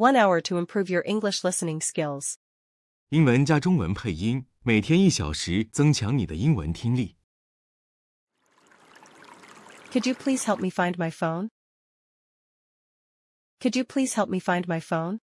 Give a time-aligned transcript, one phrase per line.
[0.00, 2.35] One hour to improve your English listening skills.
[3.09, 7.17] 英文加中文配音，每天一小时，增强你的英文听力。
[9.91, 11.49] Could you please help me find my phone?
[13.59, 15.19] Could you please help me find my phone?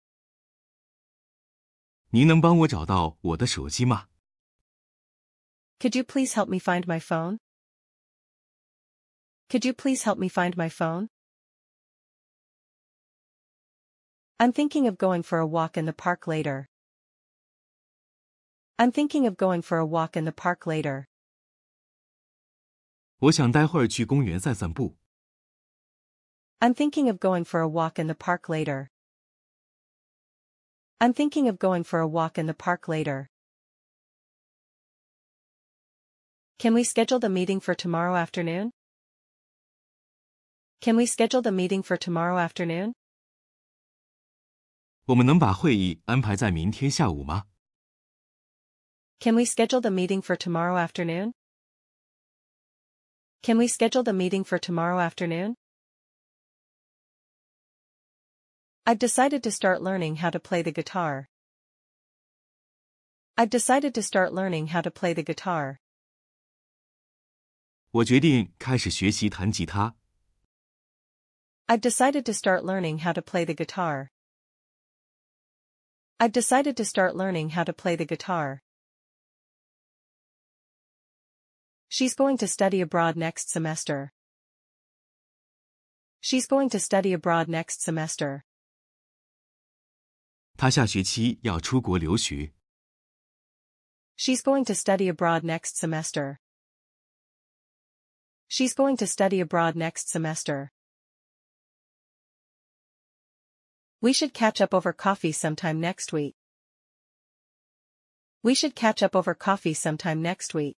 [2.11, 4.09] 您能帮我找到我的手机吗？
[5.79, 7.39] Could you please help me find my phone?
[9.51, 11.11] Could you please help me find my phone?
[14.40, 16.70] I'm thinking of going for a walk in the park later.
[18.78, 21.08] I'm thinking of going for a walk in the park later.
[23.20, 24.96] 我想待会儿去公园散散步。
[26.60, 28.88] I'm thinking of going for a walk in the park later.
[31.00, 33.30] I'm thinking of going for a walk in the park later.
[36.58, 38.72] Can we schedule the meeting for tomorrow afternoon?
[40.82, 42.94] Can we schedule the meeting for tomorrow afternoon?
[45.06, 47.46] 我们能把会议安排在明天下午吗？
[49.20, 51.34] Can we schedule the meeting for tomorrow afternoon?
[53.42, 55.56] Can we schedule the meeting for tomorrow afternoon?
[58.86, 61.28] I've decided to start learning how to play the guitar.
[63.36, 65.80] I've decided to start learning how to play the guitar.
[67.92, 69.96] 我决定开始学习弹吉他。
[71.68, 74.10] I've decided to start learning how to play the guitar.
[76.24, 78.62] I've decided to start learning how to play the guitar.
[81.88, 84.12] She's going to study abroad next semester.
[86.22, 88.44] She's going to study abroad next semester.
[90.58, 92.52] 他下学期要出国留学。
[94.18, 96.40] She's going to study abroad next semester.
[98.50, 100.72] She's going to study abroad next semester.
[104.04, 106.36] We should catch up over coffee sometime next week.
[108.42, 110.78] We should catch up over coffee sometime next week.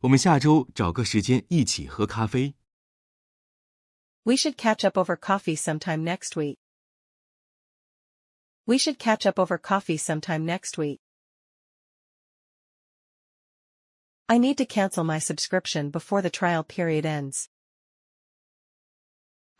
[0.00, 2.54] 我们下周找个时间一起喝咖啡。
[4.24, 6.58] We should catch up over coffee sometime next week.
[8.66, 11.00] We should catch up over coffee sometime next week.
[14.28, 17.48] I need to cancel my subscription before the trial period ends.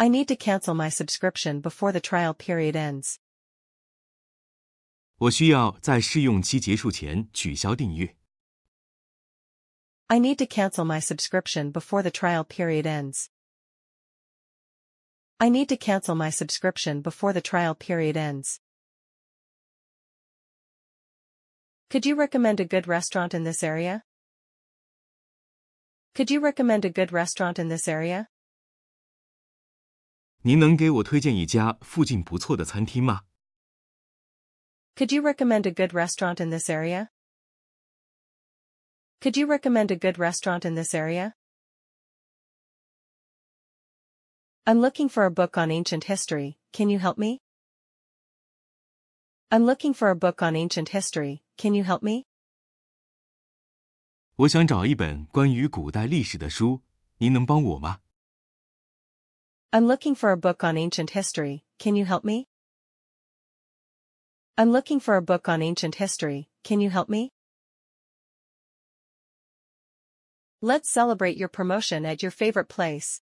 [0.01, 3.19] I need to cancel my subscription before the trial period ends.
[5.19, 8.15] 我需要在试用期结束前取消订阅。
[10.09, 13.31] I need to cancel my subscription before the trial period ends.
[15.39, 18.61] I need to cancel my subscription before the trial period ends.
[21.89, 24.03] Could you recommend a good restaurant in this area?
[26.15, 28.29] Could you recommend a good restaurant in this area?
[30.43, 33.23] 您能给我推荐一家附近不错的餐厅吗？
[34.95, 37.09] Could you recommend a good restaurant in this area?
[39.21, 41.33] Could you recommend a good restaurant in this area?
[44.65, 47.41] I'm looking for a book on ancient history, can you help me?
[49.51, 52.25] I'm looking for a book on ancient history, can you help me?
[54.37, 56.83] 我想找一本关于古代历史的书，
[57.19, 58.01] 您能帮我吗？
[59.73, 62.49] I'm looking for a book on ancient history, can you help me?
[64.57, 67.33] I'm looking for a book on ancient history, can you help me?
[70.63, 73.21] Let's celebrate your promotion at your favorite place.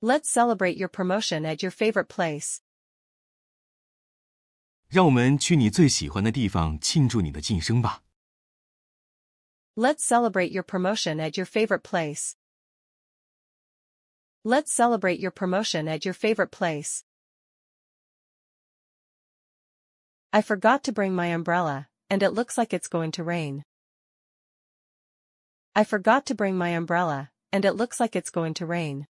[0.00, 2.62] Let's celebrate your promotion at your favorite place.
[4.88, 8.02] 让我们去你最喜欢的地方庆祝你的晋升吧。
[9.76, 12.32] Let's celebrate your promotion at your favorite place.
[14.44, 17.04] Let's celebrate your promotion at your favorite place.
[20.32, 23.64] I forgot to bring my umbrella, and it looks like it's going to rain.
[25.74, 29.06] I forgot to bring my umbrella, and it looks like it's going to rain.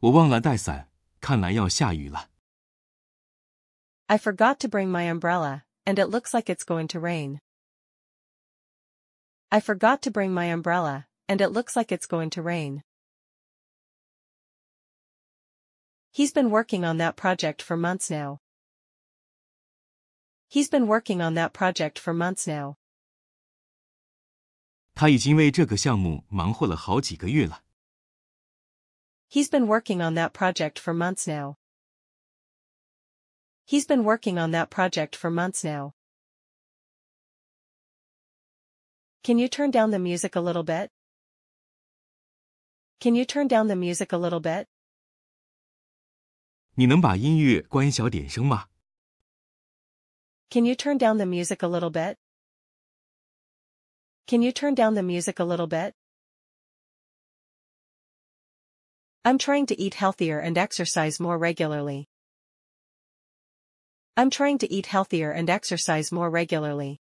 [0.00, 0.88] 我忘了带伞，
[1.20, 2.30] 看来要下雨了。
[4.06, 7.40] I forgot to bring my umbrella, and it looks like it's going to rain.
[9.50, 12.82] I forgot to bring my umbrella, and it looks like it's going to rain.
[16.10, 18.40] He's been working on that project for months now.
[20.48, 22.76] He's been working on that project for months now.
[24.94, 27.62] 他已经为这个项目忙活了好几个月了。
[29.28, 31.56] He's been working on that project for months now.
[33.66, 35.92] He's been working on that project for months now.
[39.22, 40.90] Can you turn down the music a little bit?
[43.00, 44.68] Can you turn down the music a little bit?
[46.74, 48.68] 你能把音乐关小点声吗？
[50.50, 52.16] Can you turn down the music a little bit?
[54.26, 55.94] Can you turn down the music a little bit?
[59.22, 62.06] I'm trying to eat healthier and exercise more regularly.
[64.14, 67.00] I'm trying to eat healthier and exercise more regularly.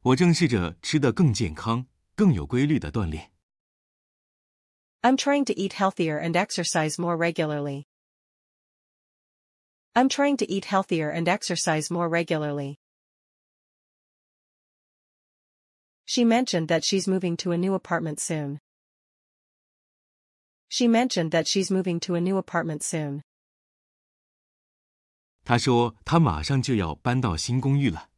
[0.00, 3.30] 我正试着吃得更健康、更有规律的锻炼。
[5.02, 7.86] I'm trying to eat healthier and exercise more regularly.
[9.94, 12.78] I'm trying to eat healthier and exercise more regularly.
[16.06, 18.60] She mentioned that she's moving to a new apartment soon.
[20.68, 23.22] She mentioned that she's moving to a new apartment soon.
[25.44, 28.08] 他说他马上就要搬到新公寓了。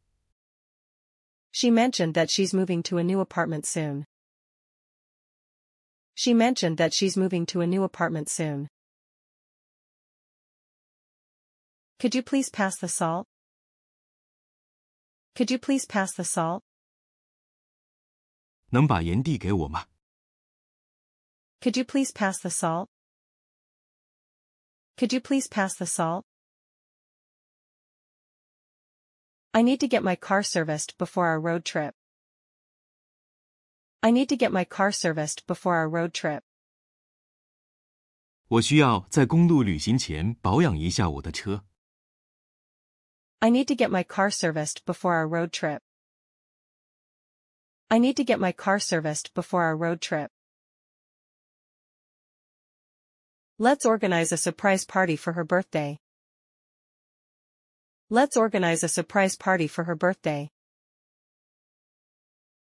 [1.51, 4.05] She mentioned that she's moving to a new apartment soon.
[6.15, 8.69] She mentioned that she's moving to a new apartment soon.
[11.99, 13.27] Could you please pass the salt?
[15.35, 16.63] Could you please pass the salt?
[18.69, 19.85] 能把盐递给我吗？
[21.61, 22.89] Could you please pass the salt?
[24.97, 26.25] Could you please pass the salt?
[29.53, 31.95] I need to get my car serviced before our road trip.
[34.01, 36.43] I need to get my car serviced before our road trip.
[38.47, 41.65] 我需要在公路旅行前保养一下我的车。
[43.39, 45.81] I need to get my car serviced before our road trip.
[47.89, 50.29] I need to get my car serviced before our road trip.
[53.59, 55.99] Let's organize a surprise party for her birthday.
[58.09, 60.51] Let's organize a surprise party for her birthday.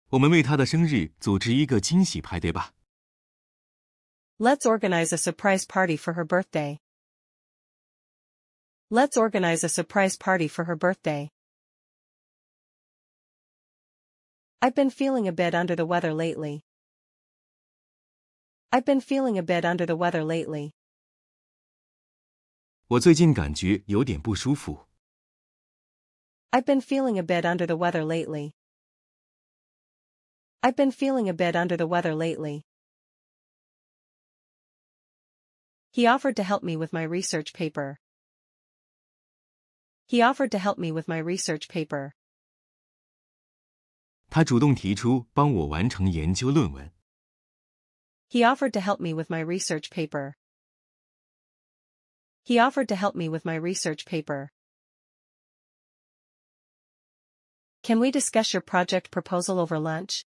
[0.09, 2.73] 我们为他的生日组织一个惊喜派对吧。
[4.37, 6.79] Let's organize a surprise party for her birthday.
[8.89, 11.29] Let's organize a surprise party for her birthday.
[14.59, 16.63] I've been feeling a bit under the weather lately.
[18.71, 20.73] I've been feeling a bit under the weather lately.
[22.87, 24.87] 我最近感觉有点不舒服。
[26.51, 28.53] I've been feeling a bit under the weather lately.
[30.61, 32.65] I've been feeling a bit under the weather lately.
[35.91, 37.99] He offered to help me with my research paper.
[40.07, 42.15] He offered to help me with my research paper.
[44.29, 46.91] 他主动提出帮我完成研究论文。
[48.27, 50.35] He offered to help me with my research paper.
[52.43, 54.51] He offered to help me with my research paper.
[57.81, 60.25] Can we discuss your project proposal over lunch?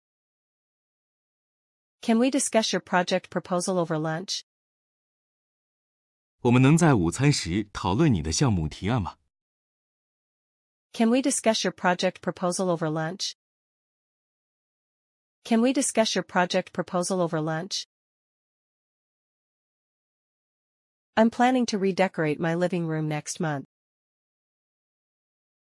[2.02, 4.42] Can we discuss your project proposal over lunch?
[6.42, 9.18] 我们能在午餐时讨论你的项目提案吗？
[10.92, 13.36] Can we discuss your project proposal over lunch?
[15.46, 17.88] Can we discuss your project proposal over lunch?
[21.16, 23.66] I'm planning to redecorate my living room next month.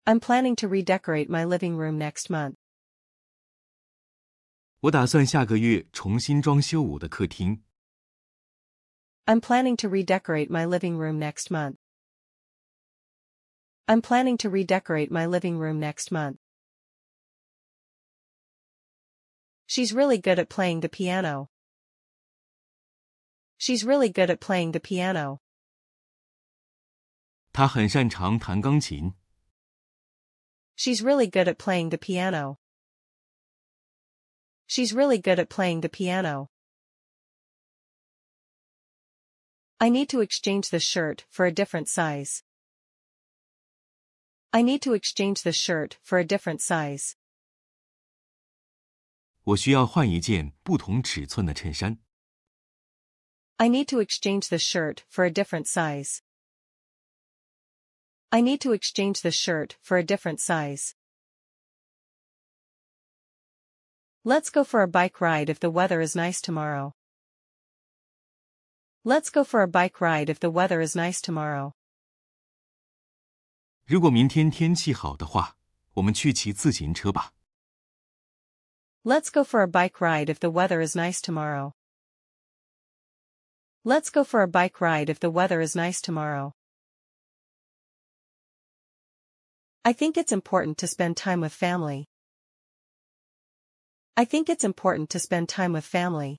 [0.04, 2.56] I'm planning to redecorate my living room next month.
[4.80, 7.62] 我打算下个月重新装修我的客厅。
[9.24, 11.76] I'm planning to redecorate my living room next month.
[13.86, 16.38] I'm planning to redecorate my living room next month.
[19.66, 21.48] She's really good at playing the piano.
[23.58, 25.40] She's really good at playing the piano.
[27.52, 29.14] 他很擅长弹钢琴。
[30.74, 32.58] She's really good at playing the piano.
[34.66, 36.48] She's really good at playing the piano.
[39.78, 42.42] I need to exchange the shirt for a different size.
[44.52, 47.16] I need to exchange the shirt for a different size.
[49.44, 51.98] 我需要换一件不同尺寸的衬衫。
[53.56, 56.20] I need to exchange the shirt for a different size.
[58.30, 60.94] I need to exchange the shirt for a different size.
[64.26, 66.94] Let's go for a bike ride if the weather is nice tomorrow.
[69.04, 71.74] Let's go for a bike ride if the weather is nice tomorrow.
[73.84, 75.56] 如果明天天气好的话，
[75.94, 77.32] 我们去骑自行车吧。
[79.02, 81.74] Let's go for a bike ride if the weather is nice tomorrow.
[83.82, 86.54] Let's go for a bike ride if the weather is nice tomorrow.
[89.82, 92.06] I think it's important to spend time with family.
[94.16, 96.38] I think it's important to spend time with family.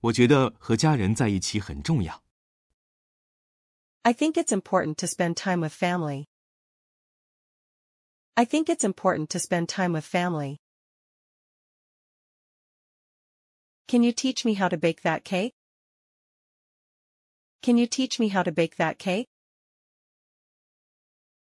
[0.00, 2.22] 我觉得和家人在一起很重要。
[4.02, 6.26] I think it's important to spend time with family.
[8.34, 10.58] I think it's important to spend time with family.
[13.88, 15.54] Can you teach me how to bake that cake?
[17.62, 19.26] Can you teach me how to bake that cake?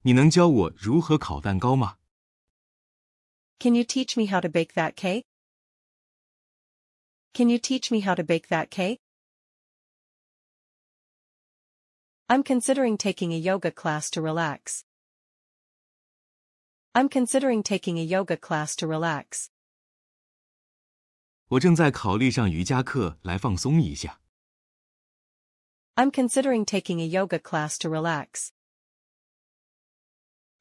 [0.01, 1.97] 你能教我如何烤蛋糕吗？
[3.59, 5.23] Can you teach me how to bake that cake?
[7.33, 8.99] Can you teach me how to bake that cake?
[12.27, 14.83] I'm considering taking a yoga class to relax.
[16.95, 19.49] I'm considering taking a yoga class to relax.
[21.47, 24.19] 我正在考虑上瑜伽课来放松一下。
[25.95, 28.51] I'm considering taking a yoga class to relax.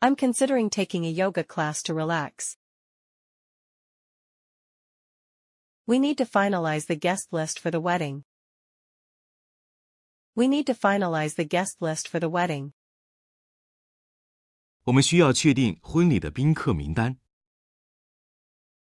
[0.00, 2.56] I'm considering taking a yoga class to relax.
[5.86, 8.24] We need to finalize the guest list for the wedding.
[10.34, 12.72] We need to finalize the guest list for the wedding.
[14.84, 17.18] 我们需要确定婚礼的宾客名单。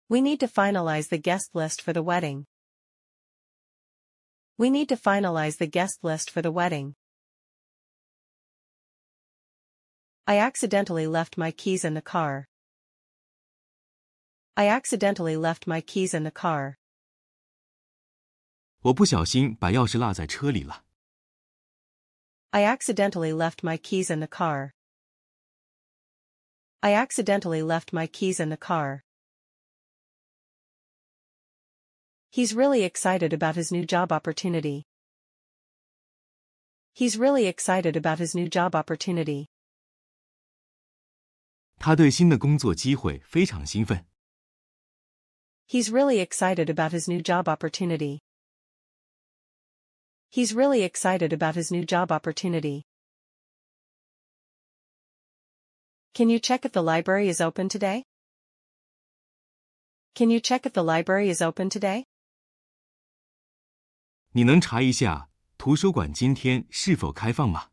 [0.08, 2.46] We need to finalize the guest list for the wedding.
[4.56, 6.94] We need to finalize the guest list for the wedding.
[10.26, 12.48] I accidentally left my keys in the car.
[14.56, 16.76] I accidentally left my keys in the car.
[18.82, 20.84] 我不小心把钥匙落在车里了。
[22.50, 24.72] I accidentally left my keys in the car.
[26.80, 29.04] I accidentally left my keys in the car.
[32.30, 34.84] He's really excited about his new job opportunity.
[36.92, 39.48] He's really excited about his new job opportunity.
[41.78, 44.06] 他对新的工作机会非常兴奋。
[45.66, 48.20] He's really excited about his new job opportunity.
[50.32, 52.84] He's really excited about his new job opportunity.
[56.14, 58.04] Can you check if the library is open today?
[60.14, 62.04] Can you check if the library is open today?
[64.32, 67.70] 你能查一下图书馆今天是否开放吗？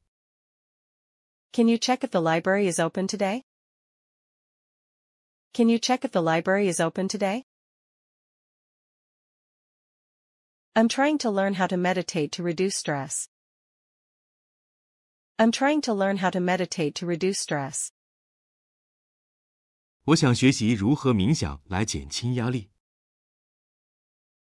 [1.51, 3.43] Can you check if the library is open today?
[5.53, 7.45] Can you check if the library is open today?
[10.75, 13.29] I'm trying to learn how to meditate to reduce stress.
[15.37, 17.91] I'm trying to learn how to meditate to reduce stress.
[20.05, 22.69] 我想学习如何冥想来减轻压力。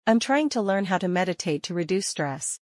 [0.05, 2.59] I'm trying to learn how to meditate to reduce stress.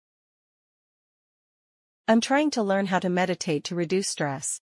[2.05, 4.59] I'm trying to learn how to meditate to reduce stress.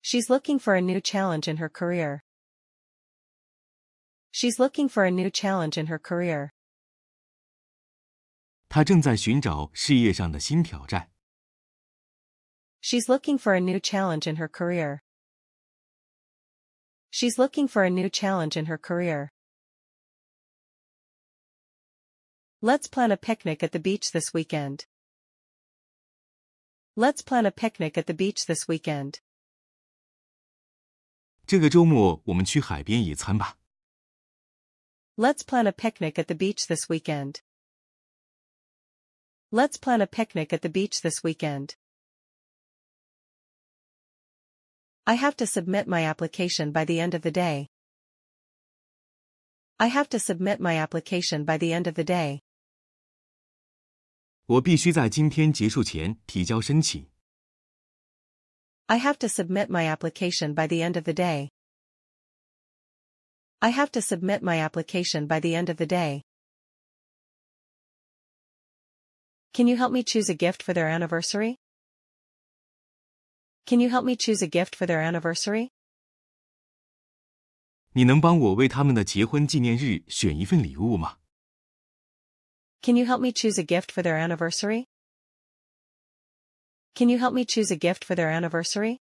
[0.00, 2.24] She's looking for a new challenge in her career.
[4.32, 6.50] She's looking for a new challenge in her career.
[8.68, 11.12] 他正在寻找事业上的新挑战。
[12.82, 15.02] She's looking for a new challenge in her career.
[17.10, 19.30] She's looking for a new challenge in her career.
[22.60, 24.86] Let's plan a picnic at the beach this weekend.
[26.96, 29.20] Let's plan a picnic at the beach this weekend.
[31.46, 33.57] 这个周末我们去海边野餐吧。
[35.18, 37.40] Let's plan a picnic at the beach this weekend.
[39.52, 41.76] Let's plan a picnic at the beach this weekend.
[45.06, 47.68] I have to submit my application by the end of the day.
[49.78, 52.42] I have to submit my application by the end of the day.
[54.46, 57.06] 我必须在今天结束前提交申请。
[58.86, 61.50] I have to submit my application by the end of the day.
[63.60, 66.22] I have to submit my application by the end of the day.
[69.52, 71.58] Can you help me choose a gift for their anniversary?
[73.66, 75.70] Can you help me choose a gift for their anniversary?
[77.92, 81.18] 你能帮我为他们的结婚纪念日选一份礼物吗？
[82.82, 84.86] Can you help me choose a gift for their anniversary?
[86.94, 88.98] Can you help me choose a gift for their anniversary?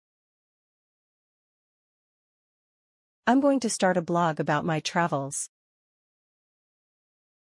[3.26, 5.48] I'm going to start a blog about my travels.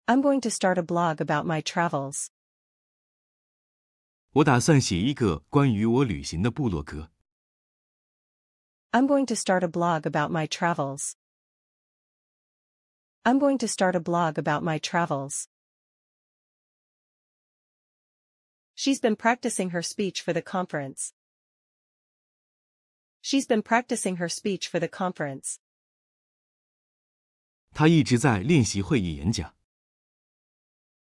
[0.07, 2.29] I'm going to start a blog about my travels.
[4.33, 7.09] 我打算写一个关于我旅行的部落格。
[8.91, 11.15] I'm going to start a blog about my travels.
[13.23, 15.47] I'm going to start a blog about my travels.
[18.75, 21.13] She's been practicing her speech for the conference.
[23.21, 25.59] She's been practicing her speech for the conference.
[27.75, 29.55] 他一直在练习会议演讲。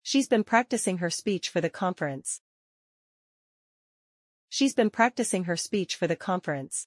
[0.02, 2.40] She's been practicing her speech for the conference.
[4.49, 6.87] She's been practicing her speech for the conference.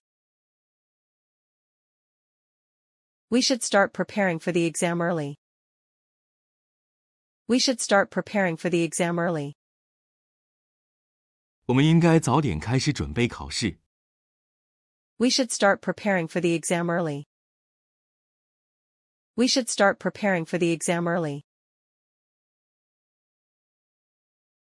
[3.29, 5.38] We should start preparing for the exam early.
[7.48, 9.56] We should start preparing for the exam early.
[11.65, 13.77] 我们应该早点开始准备考试。
[15.18, 17.25] We should start preparing for the exam early.
[19.36, 21.46] We should start preparing for the exam early.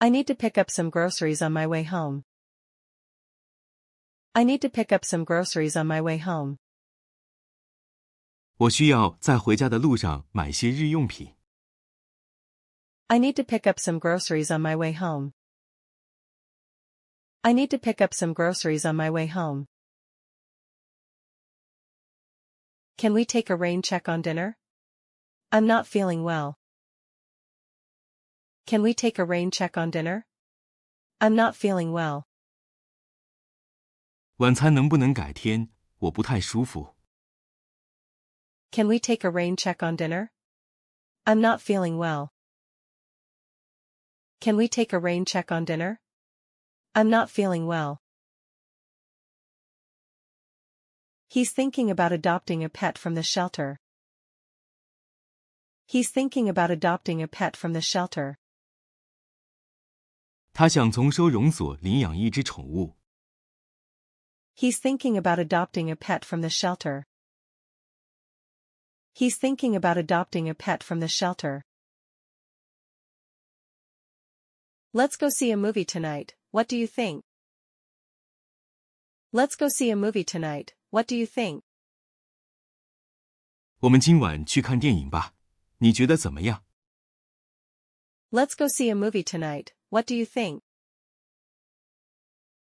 [0.00, 2.24] I need to pick up some groceries on my way home.
[4.34, 6.58] I need to pick up some groceries on my way home.
[8.56, 11.34] 我需要在回家的路上买些日用品。
[13.08, 15.32] I need to pick up some groceries on my way home.
[17.42, 19.66] I need to pick up some groceries on my way home.
[22.96, 24.56] Can we take a rain check on dinner?
[25.50, 26.58] I'm not feeling well.
[28.66, 30.26] Can we take a rain check on dinner?
[31.20, 32.26] I'm not feeling well.
[34.36, 35.68] 晚餐能不能改天？
[35.98, 36.94] 我不太舒服。
[38.70, 40.30] Can we take a rain check on dinner?
[41.24, 42.30] I'm not feeling well.
[44.40, 46.00] Can we take a rain check on dinner?
[46.94, 48.00] I'm not feeling well.
[51.28, 53.78] He's thinking about adopting a pet from the shelter.
[55.86, 58.36] He's thinking about adopting a pet from the shelter.
[60.52, 62.96] 他想从收容所领养一只宠物。
[64.54, 67.06] He's thinking about adopting a pet from the shelter.
[69.14, 71.62] He's thinking about adopting a pet from the shelter.
[74.92, 77.24] Let's go see a movie tonight, what do you think?
[79.32, 81.62] Let's go see a movie tonight, what do you think?
[83.80, 85.34] 我们今晚去看电影吧，
[85.78, 86.64] 你觉得怎么样？
[88.30, 90.62] Let's go see a movie tonight, what do you think?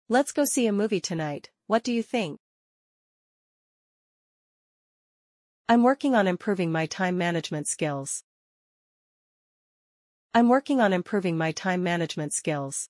[0.09, 2.39] Let's go see a movie tonight, what do you think?
[5.67, 8.25] I'm working on improving my time management skills.
[10.33, 12.87] I'm working on improving my time management skills.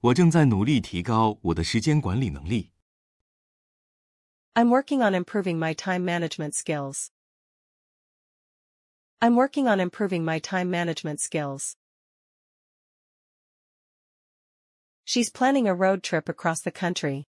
[0.00, 2.72] 我正在努力提高我的时间管理能力。
[4.54, 7.10] I'm working on improving my time management skills.
[9.20, 11.76] I'm working on improving my time management skills.
[15.04, 17.26] She's planning a road trip across the country.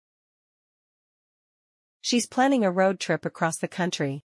[2.02, 4.24] She's planning a road trip across the country.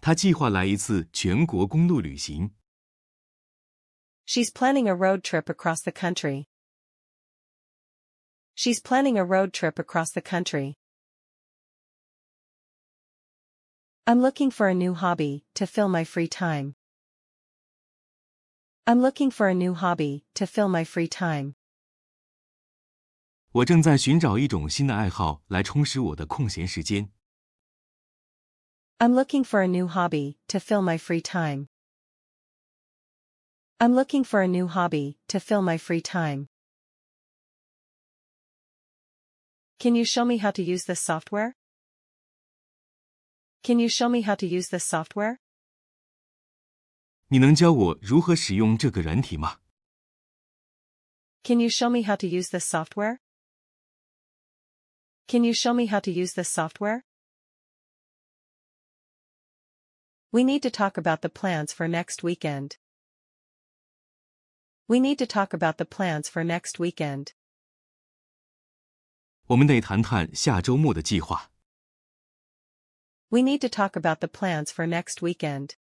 [0.00, 2.54] 他计划来一次全国公路旅行。
[4.26, 6.46] She's planning a road trip across the country.
[8.54, 10.76] She's planning a road trip across the country.
[14.08, 16.74] I'm looking for a new hobby to fill my free time.
[18.86, 21.54] I'm looking for a new hobby to fill my free time.
[23.52, 27.10] 我正在寻找一种新的爱好来充实我的空闲时间。
[28.98, 31.68] I'm looking for a new hobby to fill my free time.
[33.78, 36.48] I'm looking for a new hobby to fill my free time.
[39.78, 41.54] Can you show me how to use this software?
[43.62, 45.38] Can you show me how to use this software?
[47.28, 49.60] 你能教我如何使用这个软体吗？
[51.42, 53.18] Can you show me how to use this software?
[55.26, 57.02] Can you show me how to use this software?
[60.30, 62.76] We need to talk about the plans for next weekend.
[64.86, 67.32] We need to talk about the plans for next weekend.
[69.46, 71.50] 我们得谈谈下周末的计划。
[73.30, 75.76] We need to talk about the plans for next weekend.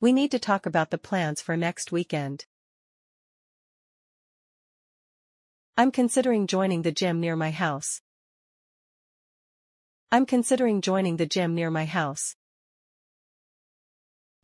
[0.00, 2.46] We need to talk about the plans for next weekend.
[5.76, 8.00] I'm considering joining the gym near my house.
[10.10, 12.34] I'm considering joining the gym near my house.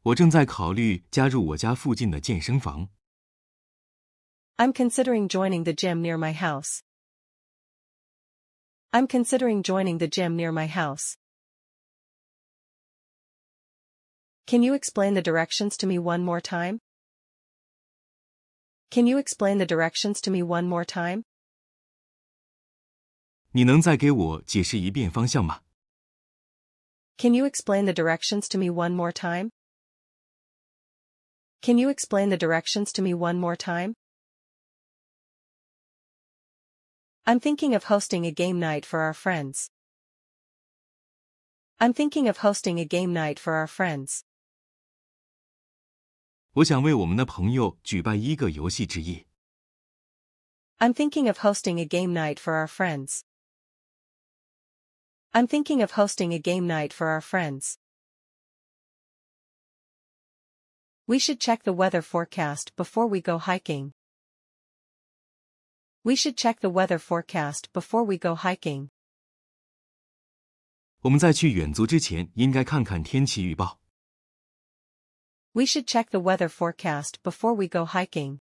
[0.02, 2.88] 我正在考虑加入我家附近的健身房。
[4.56, 6.82] I'm considering joining the gym near my house.
[8.92, 11.16] I'm considering joining the gym near my house.
[14.46, 16.80] Can you explain the directions to me one more time?
[18.90, 21.24] Can you explain the directions to me one more time?
[23.50, 25.62] 你能再给我解释一遍方向吗？
[27.16, 29.50] Can you explain the directions to me one more time?
[31.62, 33.94] Can you explain the directions to me one more time?
[37.28, 39.70] I'm thinking of hosting a game night for our friends.
[41.78, 44.24] I'm thinking of hosting a game night for our friends.
[46.52, 49.26] 我想为我们的朋友举办一个游戏之夜。
[50.78, 53.24] I'm thinking of hosting a game night for our friends.
[55.32, 57.78] I'm thinking of hosting a game night for our friends.
[61.06, 63.94] We should check the weather forecast before we go hiking.
[66.08, 68.90] We should check the weather forecast before we go hiking.
[71.00, 73.80] 我们在去远足之前，应该看看天气预报。
[75.52, 78.40] We should check the weather forecast before we go hiking.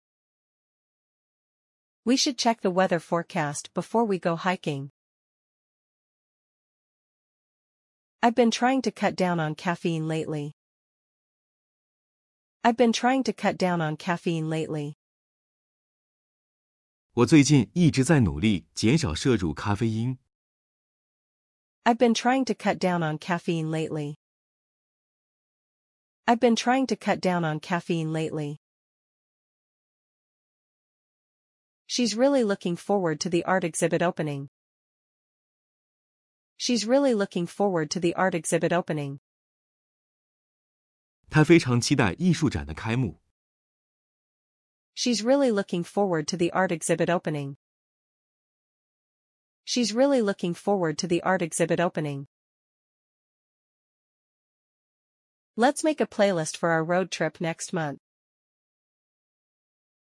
[2.05, 4.91] We should check the weather forecast before we go hiking.
[8.21, 10.55] I've been trying to cut down on caffeine lately.
[12.65, 14.97] I've been trying to cut down on caffeine lately.
[17.13, 20.19] 我最近一直在努力减少摄入咖啡因。
[21.85, 24.17] I've been trying to cut down on caffeine lately.
[26.27, 28.59] I've been trying to cut down on caffeine lately.
[31.87, 34.51] She's really looking forward to the art exhibit opening.
[36.59, 39.21] She's really looking forward to the art exhibit opening.
[41.31, 43.21] 她非常期待艺术展的开幕。
[44.95, 47.57] She's really looking forward to the art exhibit opening.
[49.65, 52.27] She's really looking forward to the art exhibit opening.
[55.57, 57.99] Let's make a playlist for our road trip next month.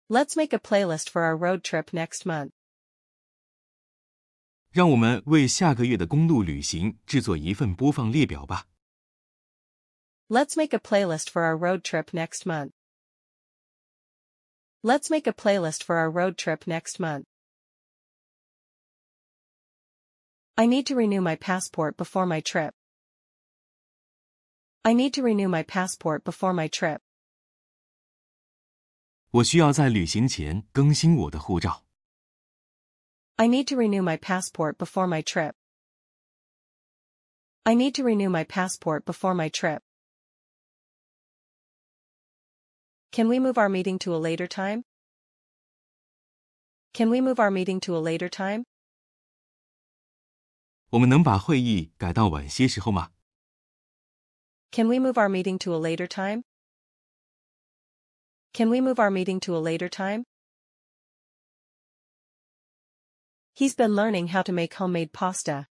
[0.10, 2.52] Let's make a playlist for our road trip next month.
[4.72, 8.68] 让我们为下个月的公路旅行制作一份播放列表吧。
[10.30, 12.72] Let's make a playlist for our road trip next month.
[14.84, 17.26] Let's make a playlist for our road trip next month.
[20.56, 22.74] I need to renew my passport before my trip.
[24.84, 27.02] I need to renew my passport before my trip.
[29.32, 31.86] 我需要在旅行前更新我的护照。
[33.36, 35.54] I need to renew my passport before my trip.
[37.64, 39.84] I need to renew my passport before my trip.
[43.12, 44.84] Can we move our meeting to a later time?
[46.94, 48.66] Can we move our meeting to a later time?
[50.90, 53.12] 我们能把会议改到晚些时候吗？
[54.72, 56.44] Can we move our meeting to a later time?
[58.54, 60.24] Can we move our meeting to a later time?
[63.54, 65.68] He's been learning how to make homemade pasta.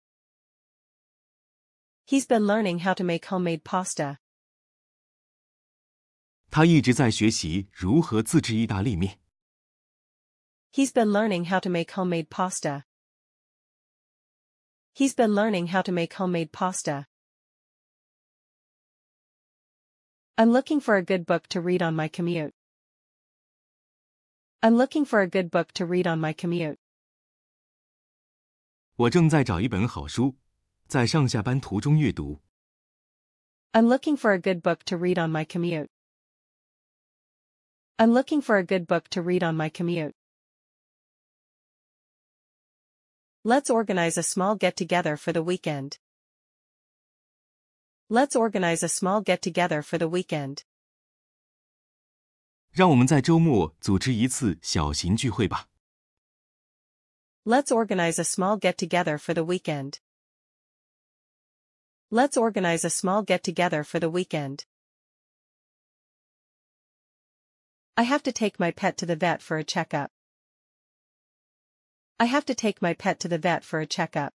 [2.05, 4.19] He's been learning how to make homemade pasta.
[6.51, 9.21] 他一直在学习如何自制意大利面。
[10.73, 12.85] He's been learning how to make homemade pasta.
[14.95, 17.07] He's been learning how to make homemade pasta.
[20.37, 22.53] I'm looking for a good book to read on my commute.
[24.61, 26.79] I'm looking for a good book to read on my commute.
[28.97, 30.37] 我正在找一本好书，
[30.87, 32.41] 在上下班途中阅读。
[33.73, 35.89] I'm looking for a good book to read on my commute.
[38.01, 40.15] I'm looking for a good book to read on my commute.
[43.43, 45.99] Let's organize a small get-together for the weekend.
[48.09, 50.65] Let's organize a small get-together for the weekend.
[52.73, 55.69] 让我们在周末组织一次小型聚会吧。
[57.45, 60.01] Let's organize a small get-together for the weekend.
[62.11, 64.65] Let's organize a small get-together for the weekend.
[67.97, 70.11] I have to take my pet to the vet for a checkup.
[72.19, 74.33] I have to take my pet to the vet for a checkup.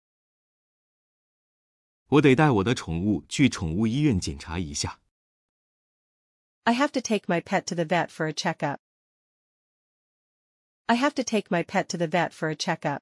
[2.10, 5.00] 我得带我的宠物去宠物医院检查一下。
[6.64, 8.80] I have to take my pet to the vet for a checkup.
[10.88, 13.02] I have to take my pet to the vet for a checkup.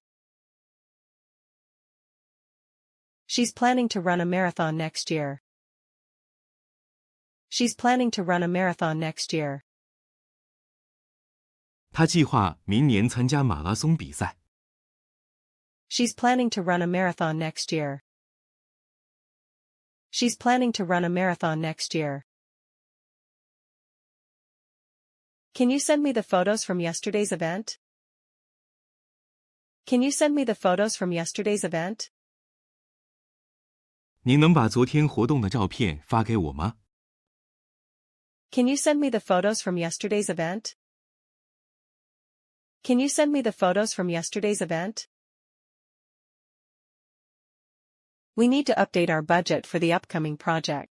[3.27, 5.41] She's planning to run a marathon next year.
[7.49, 9.63] She's planning to run a marathon next year.
[11.91, 14.37] 他计划明年参加马拉松比赛。
[15.89, 18.01] She's planning to run a marathon next year.
[20.11, 22.23] She's planning to run a marathon next year.
[25.53, 27.77] Can you send me the photos from yesterday's event?
[29.85, 32.09] Can you send me the photos from yesterday's event?
[34.23, 36.77] 您能把昨天活动的照片发给我吗？
[38.51, 40.75] Can you send me the photos from yesterday's event?
[42.83, 45.07] Can you send me the photos from yesterday's event?
[48.35, 50.89] We need to update our budget for the upcoming project.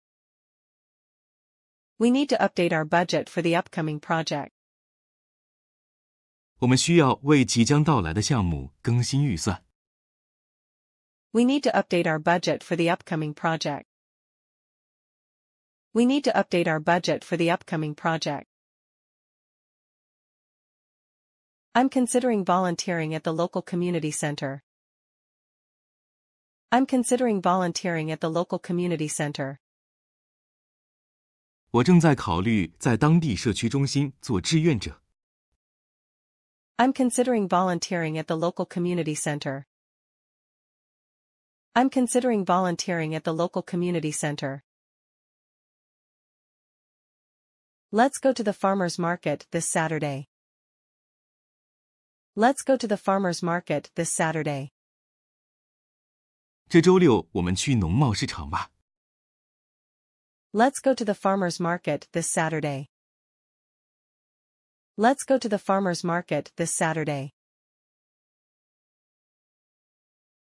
[1.99, 4.51] We need to update our budget for the upcoming project.
[6.60, 9.63] 我们需要为即将到来的项目更新预算。
[11.32, 13.86] We need to update our budget for the upcoming project.
[15.91, 18.47] We need to update our budget for the upcoming project.
[21.73, 24.63] I'm considering volunteering at the local community center.
[26.71, 29.60] I'm considering volunteering at the local community center.
[31.71, 35.01] 我正在考虑在当地社区中心做志愿者。
[36.77, 39.65] I'm considering volunteering at the local community center.
[41.73, 44.63] I'm considering volunteering at the local community center.
[47.91, 50.27] Let's go to the farmer's market this Saturday.
[52.36, 54.71] Let's go to the farmer's market this Saturday.
[56.69, 58.71] 这周六我们去农贸市场吧。
[60.51, 62.88] Let's go to the farmer's market this Saturday.
[64.97, 67.34] Let's go to the farmer's market this Saturday.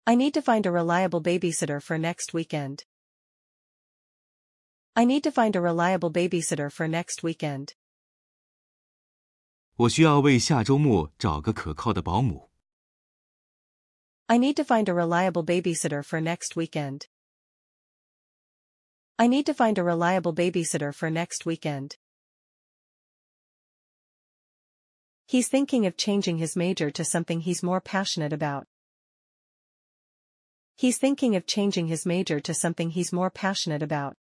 [0.04, 2.84] I need to find a reliable babysitter for next weekend.
[4.94, 7.74] I need to find a reliable babysitter for next weekend.
[9.76, 12.50] 我需要为下周末找个可靠的保姆。
[14.26, 17.06] I need to find a reliable babysitter for next weekend.
[19.16, 21.96] I need to find a reliable babysitter for next weekend.
[25.26, 28.66] He's thinking of changing his major to something he's more passionate about.
[30.76, 34.16] He's thinking of changing his major to something he's more passionate about.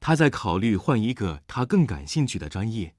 [0.00, 2.94] 他在考虑换一个他更感兴趣的专业。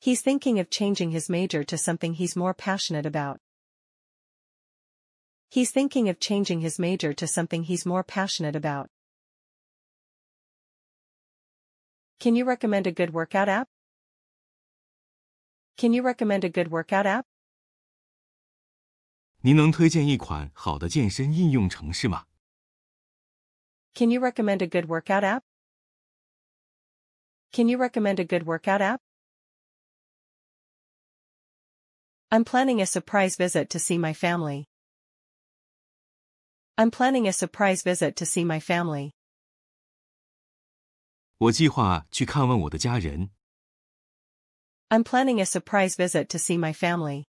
[0.00, 3.40] He's thinking of changing his major to something he's more passionate about.
[5.48, 8.88] He's thinking of changing his major to something he's more passionate about.
[12.18, 13.68] Can you recommend a good workout app?
[15.76, 17.26] Can you recommend a good workout app?
[19.42, 22.26] 您能推荐一款好的健身应用程式吗？
[23.94, 25.42] Can you recommend a good workout app?
[27.52, 29.00] Can you recommend a good workout app?
[32.30, 34.66] I'm planning a surprise visit to see my family.
[36.76, 39.12] I'm planning a surprise visit to see my family.
[41.38, 43.30] 我计划去看望我的家人。
[44.88, 47.24] I'm planning a surprise visit to see my family.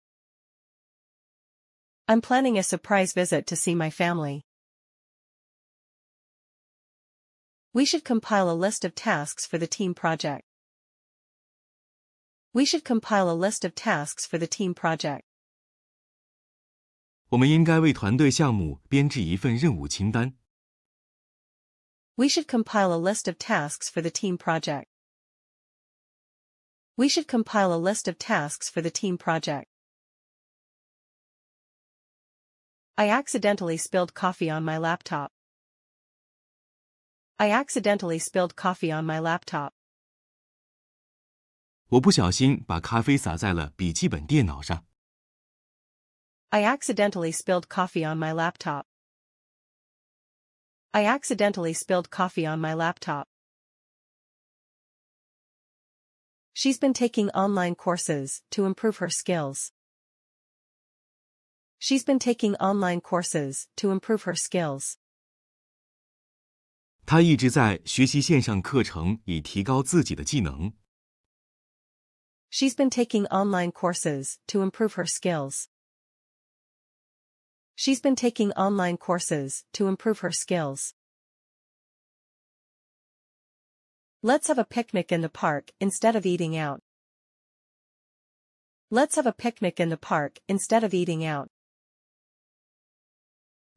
[2.07, 4.43] I'm planning a surprise visit to see my family.
[7.73, 10.43] We should compile a list of tasks for the team project.
[12.53, 15.21] We should compile a list of tasks for the team project.
[17.29, 20.37] 我们应该为团队项目编制一份任务清单。
[22.15, 24.87] We should compile a list of tasks for the team project.
[26.95, 29.67] We should compile a list of tasks for the team project.
[32.95, 35.31] I accidentally spilled coffee on my laptop.
[37.37, 39.73] I accidentally spilled coffee on my laptop.
[41.91, 44.85] 我不小心把咖啡洒在了笔记本电脑上。
[46.49, 48.85] I accidentally spilled coffee on my laptop.
[50.91, 53.25] I accidentally spilled coffee on my laptop.
[56.53, 59.71] She's been taking online courses to improve her skills.
[61.79, 64.95] She's been taking online courses to improve her skills.
[67.05, 70.73] 他一直在学习线上课程，以提高自己的技能。
[72.51, 75.67] She's been taking online courses to improve her skills.
[77.75, 80.93] She's been taking online courses to improve her skills.
[84.23, 86.81] Let's have a picnic in the park instead of eating out.
[88.89, 91.49] Let's have a picnic in the park instead of eating out.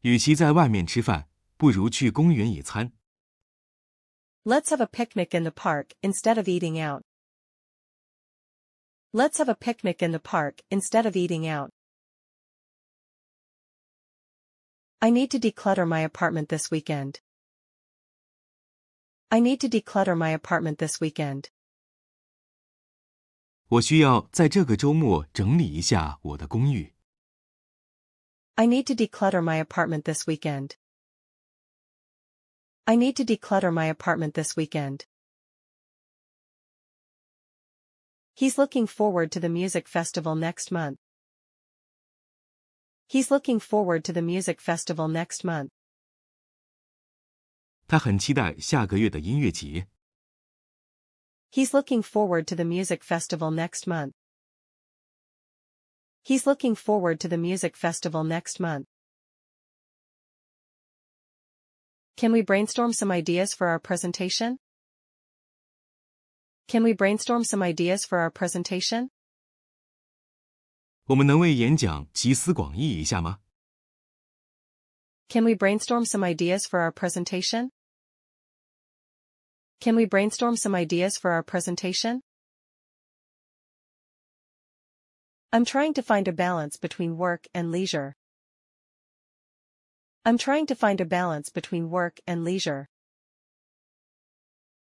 [0.00, 2.92] 与其在外面吃饭，不如去公园野餐。
[4.44, 7.02] Let's have a picnic in the park instead of eating out.
[9.14, 11.70] Let's have a picnic in the park instead of eating out.
[15.02, 17.20] I need to declutter my apartment this weekend.
[19.30, 21.50] I need to declutter my apartment this weekend.
[23.68, 26.92] 我需要在这个周末整理一下我的公寓。
[28.56, 30.72] I need to declutter my apartment this weekend.
[32.84, 35.06] I need to declutter my apartment this weekend.
[38.34, 40.98] He's looking forward to the music festival next month.
[43.06, 45.70] He's looking forward to the music festival next month.
[47.86, 49.88] 他很期待下个月的音乐节。
[51.50, 54.12] He's looking forward to the music festival next month.
[56.22, 58.86] He's looking forward to the music festival next month.
[62.16, 64.58] Can we brainstorm some ideas for our presentation?
[66.68, 69.10] Can we brainstorm some ideas for our presentation?
[71.06, 73.40] 我们能为演讲集思广益一下吗？
[75.28, 77.70] Can we brainstorm some ideas for our presentation?
[79.80, 82.22] Can we brainstorm some ideas for our presentation?
[85.50, 88.14] I'm trying to find a balance between work and leisure.
[90.24, 92.88] I'm trying to find a balance between work and leisure.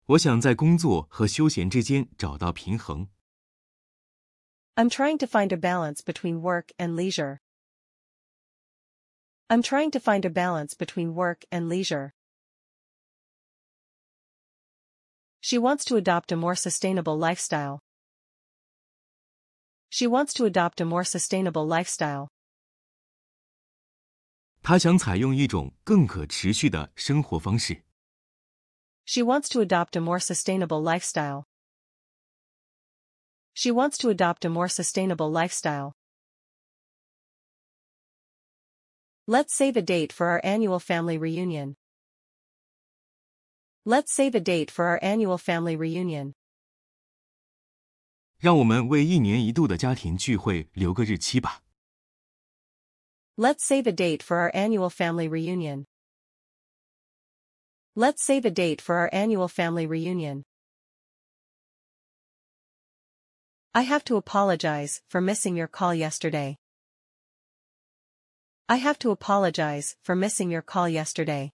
[0.06, 3.10] 我想在工作和休闲之间找到平衡。
[4.76, 7.40] I'm trying to find a balance between work and leisure.
[9.50, 12.14] I'm trying to find a balance between work and leisure.
[15.42, 17.80] She wants to adopt a more sustainable lifestyle.
[19.90, 22.30] She wants to adopt a more sustainable lifestyle.
[24.62, 27.84] 他想采用一种更可持续的生活方式。
[29.06, 31.46] She wants to adopt a more sustainable lifestyle.
[33.54, 35.94] She wants to adopt a more sustainable lifestyle.
[39.28, 41.76] Let's save a date for our annual family reunion.
[43.86, 46.34] Let's save a date for our annual family reunion.
[48.38, 51.62] 让我们为一年一度的家庭聚会留个日期吧。
[53.36, 55.86] Let's save a date for our annual family reunion.
[57.96, 60.44] Let's save a date for our annual family reunion.
[63.74, 66.58] I have to apologize for missing your call yesterday.
[68.68, 71.52] I have to apologize for missing your call yesterday.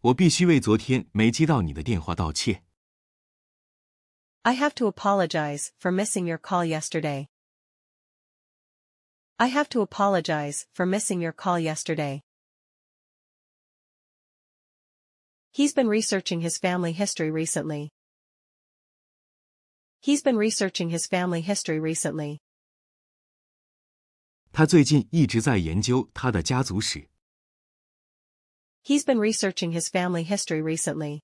[0.00, 2.62] 我必须为昨天没接到你的电话道歉。
[4.42, 7.28] I have to apologize for missing your call yesterday.
[9.36, 12.22] I have to apologize for missing your call yesterday.
[15.52, 17.92] He's been researching his family history recently.
[20.00, 22.40] He's been researching his family history recently.
[24.52, 27.08] 他最近一直在研究他的家族史。
[28.84, 31.22] He's been researching his family history recently.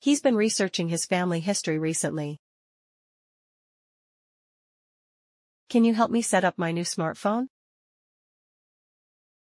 [0.00, 2.38] He's been researching his family history recently.
[5.68, 7.48] Can you help me set up my new smartphone?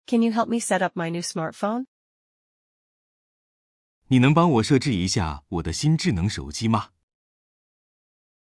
[0.07, 1.85] Can you help me set up my new smartphone?
[4.07, 6.91] 你能帮我设置一下我的新智能手机吗？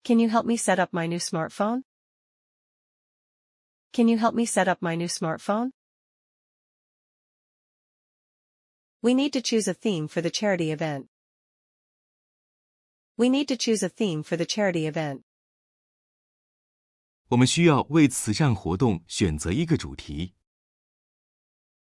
[0.04, 1.82] Can you help me set up my new smartphone?
[3.92, 5.72] Can you help me set up my new smartphone?
[9.00, 11.06] We need to choose a theme for the charity event.
[13.16, 15.22] We need to choose a theme for the charity event.
[17.28, 20.34] 我们需要为慈善活动选择一个主题。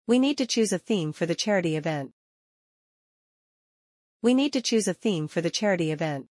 [0.05, 2.11] We need to choose a theme for the charity event.
[4.21, 6.27] We need to choose a theme for the charity event.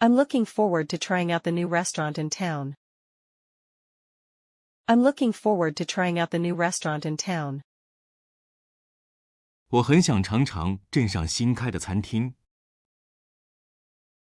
[0.00, 2.74] I'm looking forward to trying out the new restaurant in town.
[4.88, 7.62] I'm looking forward to trying out the new restaurant in town.
[9.68, 12.34] 我很想尝尝镇上新开的餐厅。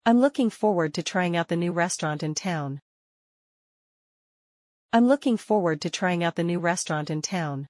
[0.05, 2.79] I'm looking forward to trying out the new restaurant in town.
[4.91, 7.67] I'm looking forward to trying out the new restaurant in town.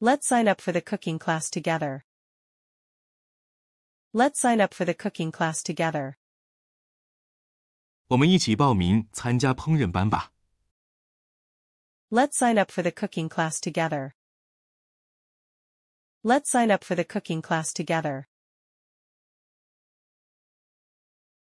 [0.00, 2.04] Let's sign up for the cooking class together.
[4.12, 6.16] Let's sign up for the cooking class together.
[8.08, 10.32] 我们一起报名参加烹饪班吧。
[12.10, 14.12] Let's sign up for the cooking class together.
[16.22, 18.28] Let's sign up for the cooking class together.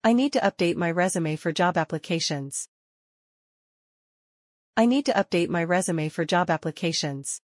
[0.02, 2.68] I need to update my resume for job applications.
[4.76, 7.42] I need to update my resume for job applications.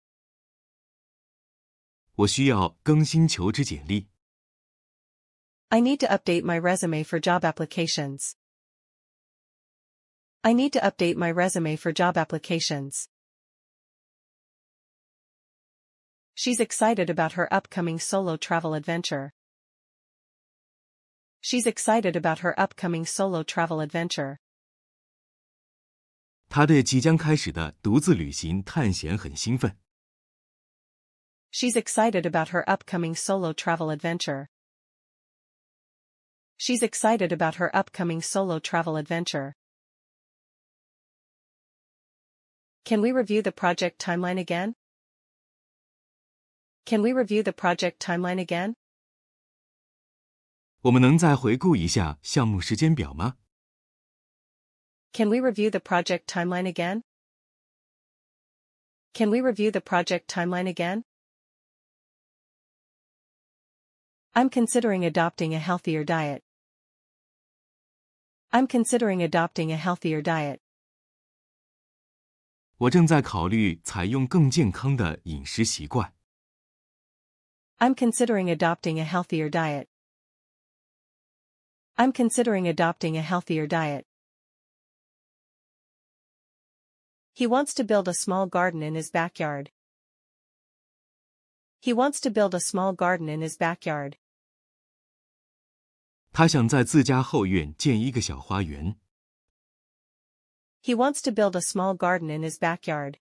[2.14, 4.08] 我需要更新求职简历。
[5.68, 8.32] I need to update my resume for job applications.
[10.40, 13.08] I need to update my resume for job applications.
[16.34, 19.32] She's excited about her upcoming solo travel adventure.
[21.40, 24.38] She's excited about her upcoming solo travel adventure.
[26.48, 29.76] 他对即将开始的独自旅行探险很兴奋。
[31.52, 34.48] She's excited about her upcoming solo travel adventure.
[36.56, 39.54] She's excited about her upcoming solo travel adventure.
[42.84, 44.74] Can we review the project timeline again?
[46.84, 48.74] Can we review the project timeline again?
[50.82, 53.36] 我们能再回顾一下项目时间表吗？
[55.12, 57.02] Can we review the project timeline again?
[59.12, 61.02] Can we review the project timeline again?
[64.34, 66.42] I'm considering adopting a healthier diet.
[68.52, 70.60] I'm considering adopting a healthier diet.
[72.78, 76.12] 我正在考虑采用更健康的饮食习惯。
[77.78, 79.88] I'm considering adopting a healthier diet.
[81.96, 84.04] I'm considering adopting a healthier diet.
[87.34, 89.70] He wants to build a small garden in his backyard.
[91.80, 94.16] He wants to build a small garden in his backyard.
[96.32, 98.96] 他想在自家后院建一个小花园。
[100.82, 103.18] He wants to build a small garden in his backyard.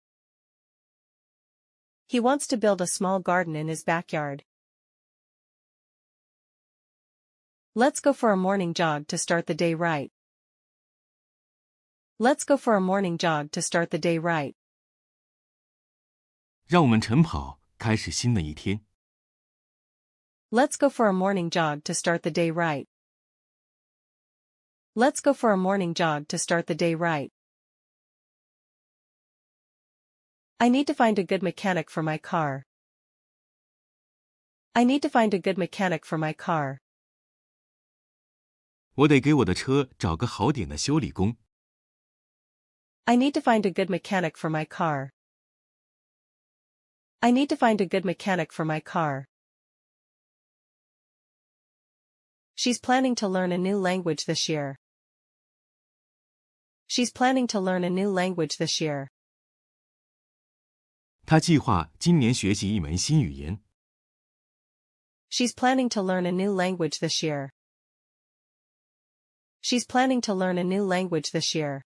[2.07, 4.43] He wants to build a small garden in his backyard.
[7.73, 10.11] Let's go for a morning jog to start the day right.
[12.17, 14.55] Let's go for a morning jog to start the day right.
[16.65, 18.85] 让我们晨跑，开始新的一天。
[20.49, 22.87] Let's go for a morning jog to start the day right.
[24.95, 27.31] Let's go for a morning jog to start the day right.
[30.59, 32.65] I need to find a good mechanic for my car.
[34.73, 36.79] I need to find a good mechanic for my car.
[38.95, 41.37] 我得给我的车找个好点的修理工。
[43.03, 45.11] I need to find a good mechanic for my car.
[47.19, 49.27] I need to find a good mechanic for my car.
[52.55, 54.79] She's planning to learn a new language this year.
[56.91, 59.09] She's planning to learn a new language this year.
[61.25, 63.59] 他计划今年学习一门新语言。
[65.29, 67.49] She's planning to learn a new language this year.
[69.61, 71.81] She's planning to learn a new language this year.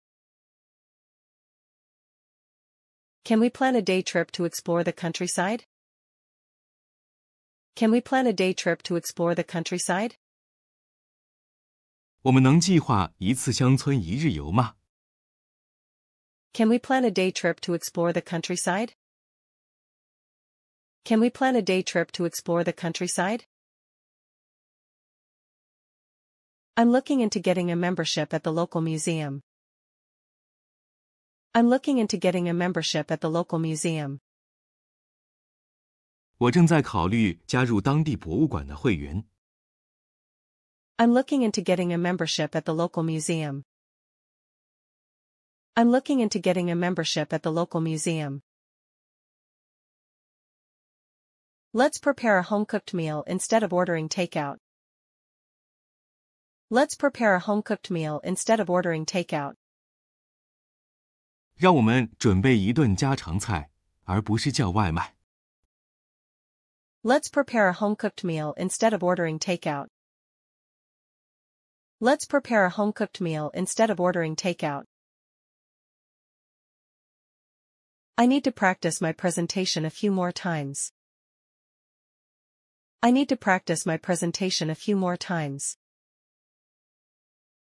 [3.23, 5.65] Can we plan a day trip to explore the countryside?
[7.75, 10.15] Can we plan a day trip to explore the countryside?
[12.23, 14.77] 我们能计划一次乡村一日游吗？
[16.53, 18.93] Can we plan a day trip to explore the countryside?
[21.05, 23.45] Can we plan a day trip to explore the countryside?
[26.75, 29.41] I'm looking into getting a membership at the local museum.
[31.55, 34.19] I'm looking into getting a membership at the local museum.
[36.37, 39.23] 我正在考虑加入当地博物馆的会员。
[40.97, 43.63] I'm looking into getting a membership at the local museum.
[45.75, 48.41] I'm looking into getting a membership at the local museum.
[51.73, 54.57] Let's prepare a home-cooked meal instead of ordering takeout.
[56.69, 59.55] Let's prepare a home-cooked meal instead of ordering takeout.
[61.55, 63.69] 让我们准备一顿家常菜，
[64.03, 65.15] 而不是叫外卖。
[67.03, 69.87] Let's prepare a home-cooked meal instead of ordering takeout.
[71.99, 74.85] Let's prepare a home-cooked meal instead of ordering takeout.
[78.15, 80.91] I need to practice my presentation a few more times.
[83.01, 85.77] I need to practice my presentation a few more times.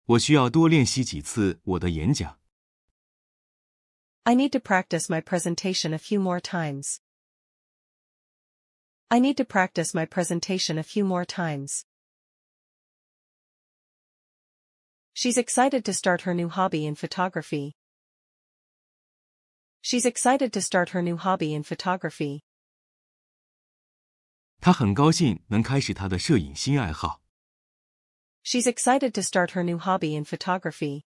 [0.06, 2.40] 我需要多练习几次我的演讲。
[4.24, 7.00] I need to practice my presentation a few more times.
[9.10, 11.86] I need to practice my presentation a few more times.
[15.14, 17.76] She's excited to start her new hobby in photography.
[19.84, 22.44] She's excited to start her new hobby in photography.
[24.62, 27.22] 他很高兴能开始他的摄影新爱好。
[28.44, 31.06] She's excited to start her new hobby in photography.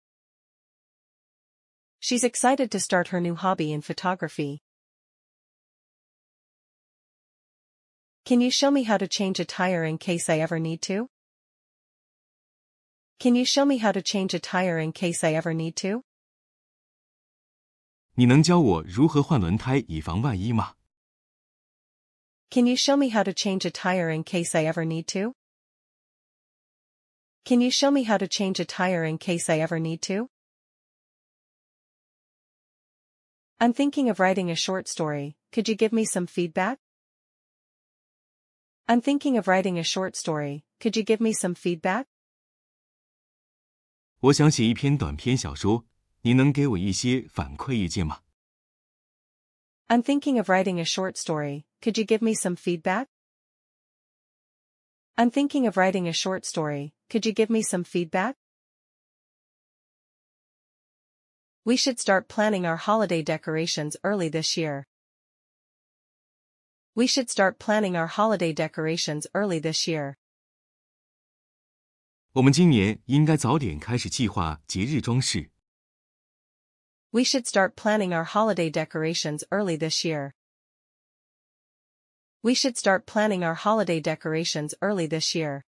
[2.00, 4.62] She's excited to start her new hobby in photography.
[8.24, 11.08] Can you show me how to change a tire in case I ever need to?
[13.18, 16.02] Can you show me how to change a tire in case I ever need to?
[18.14, 20.74] 你能教我如何换轮胎以防万一吗？
[22.50, 25.34] Can you show me how to change a tire in case I ever need to?
[27.44, 30.28] Can you show me how to change a tire in case I ever need to?
[33.58, 36.78] I'm thinking of writing a short story, could you give me some feedback?
[38.86, 42.06] I'm thinking of writing a short story, could you give me some feedback?
[44.20, 45.84] 我想写一篇短篇小说，
[46.22, 48.22] 你能给我一些反馈意见吗？
[49.88, 53.06] I'm thinking of writing a short story, could you give me some feedback?
[55.16, 58.34] I'm thinking of writing a short story, could you give me some feedback?
[61.64, 64.86] We should start planning our holiday decorations early this year.
[66.94, 70.16] We should start planning our holiday decorations early this year.
[72.32, 75.50] 我们今年应该早点开始计划节日装饰。
[77.12, 80.34] We should start planning our holiday decorations early this year.
[82.42, 85.64] We should start planning our holiday decorations early this year.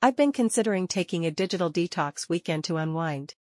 [0.00, 3.34] I've been considering taking a digital detox weekend to unwind.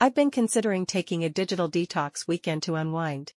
[0.00, 3.32] I've been considering taking a digital detox weekend to unwind.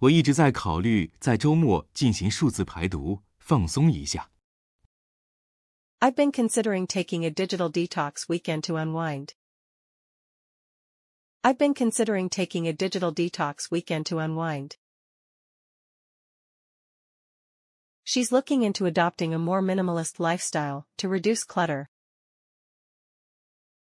[0.00, 4.30] 我一直在考虑在周末进行数字排毒，放松一下。
[6.00, 9.34] I've been considering taking a digital detox weekend to unwind.
[11.42, 14.76] I've been considering taking a digital detox weekend to unwind.
[18.02, 21.88] She's looking into adopting a more minimalist lifestyle to reduce clutter.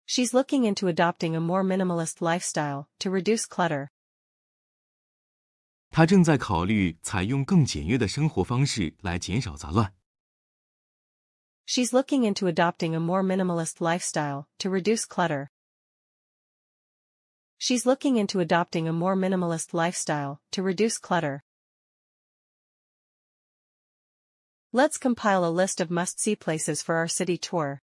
[0.06, 3.90] She's looking into adopting a more minimalist lifestyle to reduce clutter.
[5.90, 9.94] 他正在考虑采用更简约的生活方式来减少杂乱。
[11.68, 15.50] She's looking into adopting a more minimalist lifestyle to reduce clutter.
[17.58, 21.44] She's looking into adopting a more minimalist lifestyle to reduce clutter.
[24.74, 27.82] Let's compile a list of must-see places for our city tour.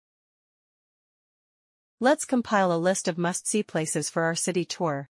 [2.00, 5.08] Let's compile a list of must-see places for our city tour.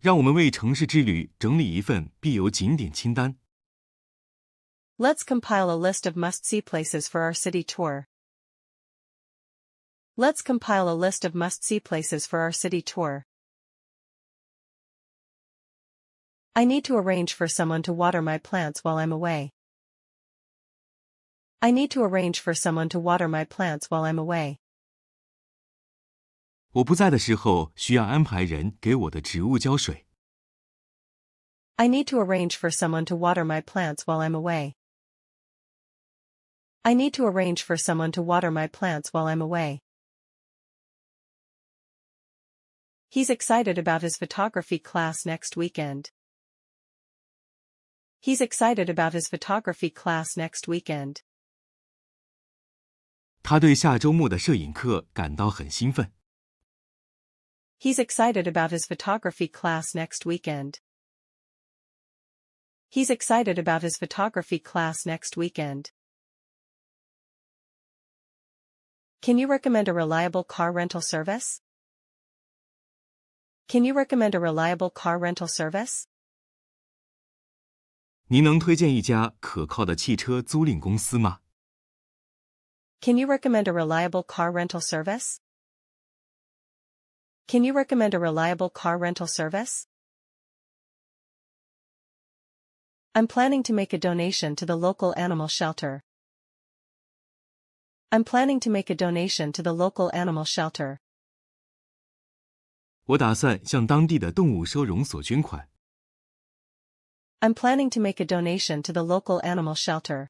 [0.00, 3.36] 让我们为城市之旅整理一份必游景点清单。
[4.98, 8.06] Let's compile a list of must-see places for our city tour.
[10.16, 13.26] Let's compile a list of must-see places for our city tour.
[16.54, 19.52] I need to arrange for someone to water my plants while I'm away.
[21.60, 24.58] I need to arrange for someone to water my plants while I'm away.
[26.72, 30.06] 我不在的时候，需要安排人给我的植物浇水。
[31.76, 34.74] I need to arrange for someone to water my plants while I'm away.
[36.86, 39.80] I need to arrange for someone to water my plants while I'm away.
[43.08, 46.10] He's excited about his photography class next weekend.
[48.20, 51.22] He's excited about his photography class next weekend.
[53.42, 56.12] 他对下周末的摄影课感到很兴奋。
[57.78, 60.78] He's excited about his photography class next weekend.
[62.88, 65.90] He's excited about his photography class next weekend.
[69.20, 71.60] Can you recommend a reliable car rental service?
[73.68, 76.04] Can you recommend a reliable car rental service?
[78.26, 81.40] 您能推荐一家可靠的汽车租赁公司吗？
[83.00, 85.38] Can you recommend a reliable car rental service?
[87.46, 89.86] Can you recommend a reliable car rental service?
[93.14, 96.02] I'm planning to make a donation to the local animal shelter.
[98.10, 100.98] I'm planning to make a donation to the local animal shelter.
[103.04, 105.68] 我打算向当地的动物收容所捐款。
[107.40, 110.28] I'm planning to make a donation to the local animal shelter.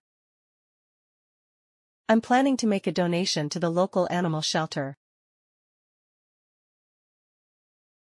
[2.08, 4.96] I'm planning to make a donation to the local animal shelter.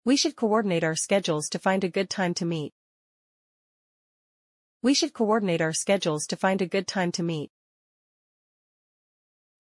[0.05, 2.75] We should coordinate our schedules to find a good time to meet.
[4.83, 7.51] We should coordinate our schedules to find a good time to meet.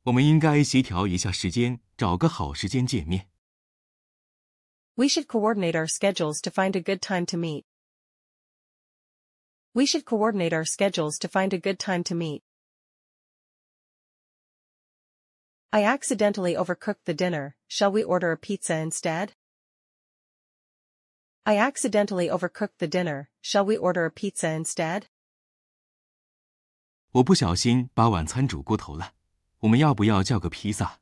[0.07, 3.29] 我们应该协调一下时间，找个好时间见面。
[4.95, 7.65] We should coordinate our schedules to find a good time to meet.
[9.73, 12.43] We should coordinate our schedules to find a good time to meet.
[15.71, 19.33] I accidentally overcooked the dinner, shall we order a pizza instead?
[21.45, 25.05] I accidentally overcooked the dinner, shall we order a pizza instead?
[27.13, 29.15] 我不小心把晚餐煮过头了，
[29.61, 30.99] 我们要不要叫个披萨？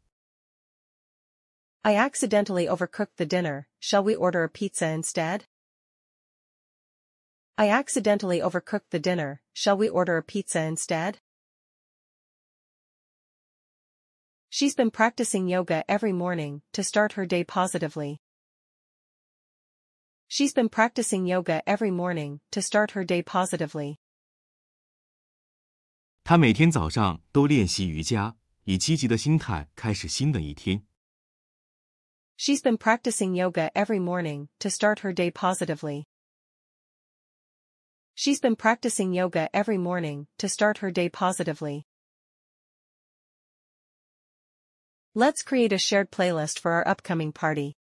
[1.83, 5.45] I accidentally overcooked the dinner, shall we order a pizza instead?
[7.57, 11.17] I accidentally overcooked the dinner, shall we order a pizza instead?
[14.51, 18.21] She's been practicing yoga every morning to start her day positively.
[20.29, 23.99] She's been practicing yoga every morning to start her day positively.
[26.25, 30.87] 她每天早上都练习瑜伽， 以积极的心态开始新的一天。
[32.37, 36.07] She's been practicing yoga every morning to start her day positively.
[38.15, 41.85] She's been practicing yoga every morning to start her day positively.
[45.15, 47.77] Let's create a shared playlist for our upcoming party.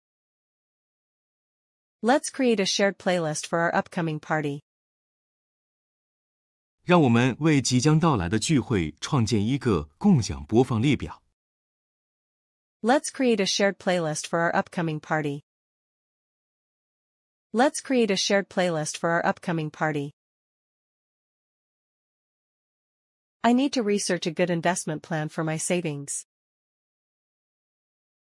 [2.01, 4.63] Let's create a shared playlist for our upcoming party.
[6.83, 11.21] 让我们为即将到来的聚会创建一个共享播放列表。
[12.81, 15.43] Let's create a shared playlist for our upcoming party.
[17.51, 20.13] Let's create a shared playlist for our upcoming party.
[23.41, 26.25] I need to research a good investment plan for my savings.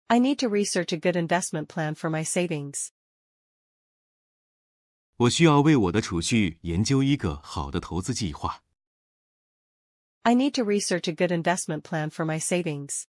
[0.10, 2.92] I need to research a good investment plan for my savings.
[5.18, 8.64] 我需要为我的储蓄研究一个好的投资计划。
[10.24, 13.08] I need to research a good investment plan for my savings.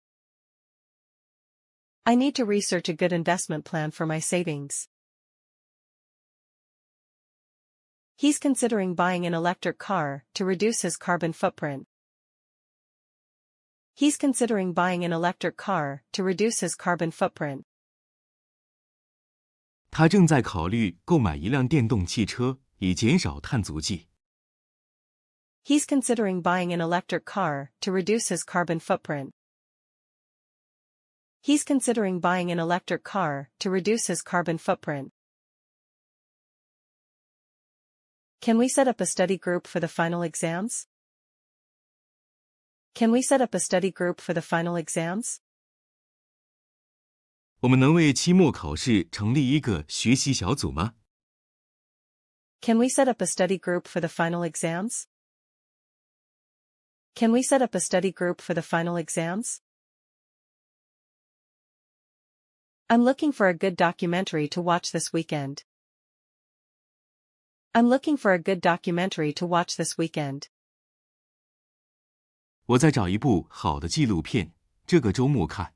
[2.05, 4.89] I need to research a good investment plan for my savings.
[8.17, 11.87] He's considering buying an electric car to reduce his carbon footprint.
[13.95, 17.65] He's considering buying an electric car to reduce his carbon footprint.
[19.95, 24.09] 他正在考虑购买一辆电动汽车，以减少碳足迹。
[25.63, 29.33] He's considering buying an electric car to reduce his carbon footprint.
[31.43, 35.11] He's considering buying an electric car to reduce his carbon footprint.
[38.41, 40.87] Can we set up a study group for the final exams?
[42.95, 45.41] Can we set up a study group for the final exams?
[47.61, 50.95] 我们能为期末考试成立一个学习小组吗？
[52.63, 55.05] Can we set up a study group for the final exams?
[57.15, 59.59] Can we set up a study group for the final exams?
[62.89, 65.65] I'm looking for a good documentary to watch this weekend.
[67.73, 70.49] I'm looking for a good documentary to watch this weekend.
[72.67, 74.53] 我在找一部好的纪录片，
[74.87, 75.74] 这个周末看。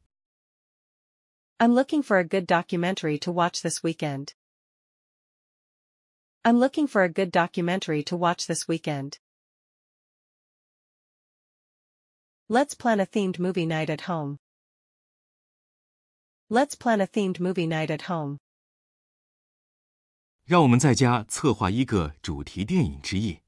[1.61, 4.34] I'm looking for a good documentary to watch this weekend.
[6.45, 9.18] I'm looking for a good documentary to watch this weekend.
[12.49, 14.38] Let's plan a themed movie night at home.
[16.51, 18.38] Let's plan a themed movie night at home.
[20.45, 23.40] 让我们在家策划一个主题电影之夜。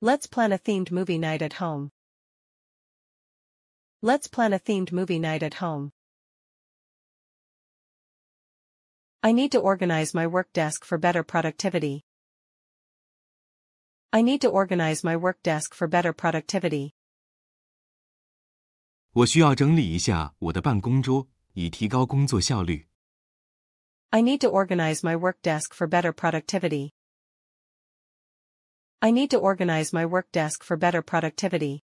[0.00, 1.90] Let's plan a themed movie night at home.
[4.00, 5.90] Let's plan a themed movie night at home.
[9.22, 12.04] I need to organize my work desk for better productivity.
[14.10, 16.94] I need to organize my work desk for better productivity.
[19.12, 22.88] 我需要整理一下我的办公桌，以提高工作效率。
[24.10, 26.92] I need to organize my work desk for better productivity.
[29.00, 31.82] I need to organize my work desk for better productivity.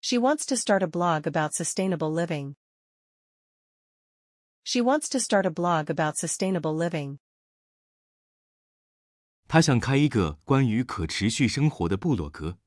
[0.00, 2.56] She wants to start a blog about sustainable living.
[4.64, 7.18] She wants to start a blog about sustainable living.
[9.48, 12.58] 她想开一个关于可持续生活的部落格。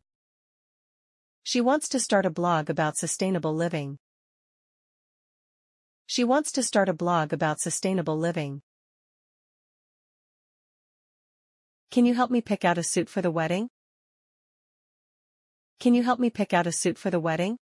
[1.43, 3.97] She wants to start a blog about sustainable living.
[6.07, 8.61] She wants to start a blog about sustainable living.
[11.89, 13.69] Can you help me pick out a suit for the wedding?
[15.79, 17.57] Can you help me pick out a suit for the wedding?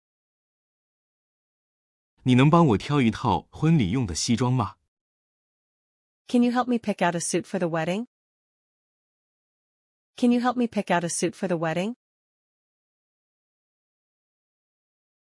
[2.25, 4.77] 你能帮我挑一套婚礼用的西装吗？
[6.27, 8.07] Can you help me pick out a suit for the wedding?
[10.17, 11.97] Can you help me pick out a suit for the wedding?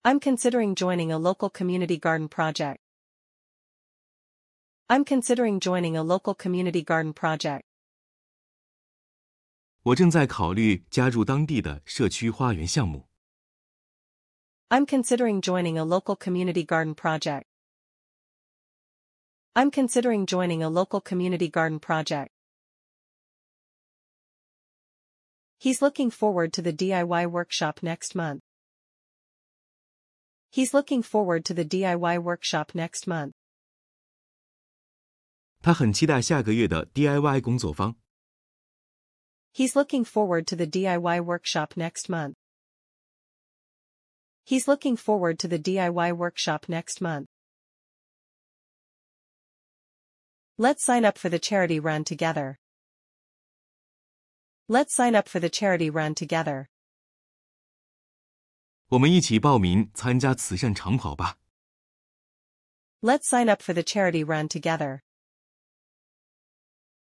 [0.02, 2.78] I'm considering joining a local community garden project.
[4.88, 7.62] I'm considering joining a local community garden project.
[9.84, 13.05] 我正在考虑加入当地的社区花园项目。
[14.70, 17.46] I'm considering joining a local community garden project.
[19.54, 22.30] I'm considering joining a local community garden project.
[25.58, 28.40] He's looking forward to the DIY workshop next month.
[30.50, 33.34] He's looking forward to the DIY workshop next month.
[35.60, 37.94] 他很期待下个月的 DIY 工作坊。
[39.54, 42.34] He's looking forward to the DIY workshop next month.
[44.46, 47.28] He's looking forward to the DIY workshop next month.
[50.58, 52.58] Let's sign up for the charity run together.
[54.68, 56.68] Let's sign up for the charity run together.
[58.88, 61.38] 我们一起报名参加慈善长跑吧。
[63.00, 65.02] Let's sign up for the charity run together.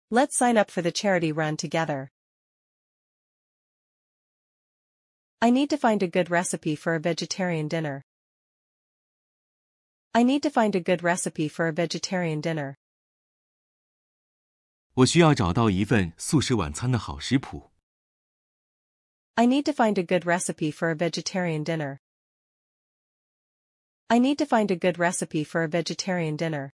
[0.08, 2.10] Let's sign up for the charity run together.
[5.40, 8.04] I need to find a good recipe for a vegetarian dinner.
[10.12, 12.76] I need to find a good recipe for a vegetarian dinner.
[14.94, 17.70] 我需要找到一份素食晚餐的好食谱。
[19.34, 22.00] I need to find a good recipe for a vegetarian dinner.
[24.08, 26.72] I need to find a good recipe for a vegetarian dinner.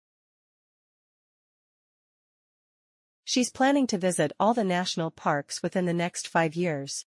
[3.24, 7.04] She's planning to visit all the national parks within the next five years.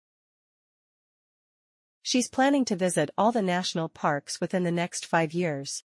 [2.03, 5.83] She's planning to visit all the national parks within the next five years.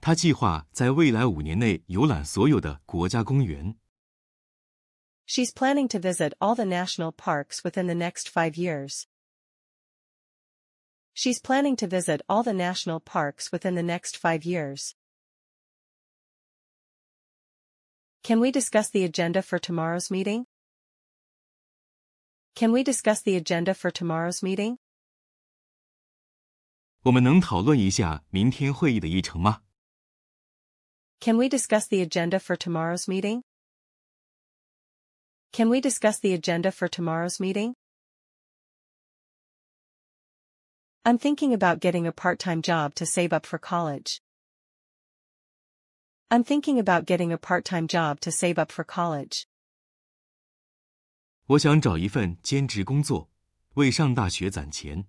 [0.00, 3.76] 他计划在未来五年内游览所有的国家公园。
[5.26, 9.06] She's planning to visit all the national parks within the next five years.
[11.12, 14.94] She's planning to visit all the national parks within the next five years.
[18.22, 20.46] Can we discuss the agenda for tomorrow's meeting?
[22.54, 24.78] Can we discuss the agenda for tomorrow's meeting?
[27.02, 29.62] 我们能讨论一下明天会议的议程吗？
[31.20, 33.42] Can we discuss the agenda for tomorrow's meeting?
[35.52, 37.74] Can we discuss the agenda for tomorrow's meeting?
[41.04, 44.20] I'm thinking about getting a part-time job to save up for college.
[46.28, 49.46] I'm thinking about getting a part-time job to save up for college.
[51.50, 53.30] 我想找一份兼职工作，
[53.74, 55.06] 为上大学攒钱。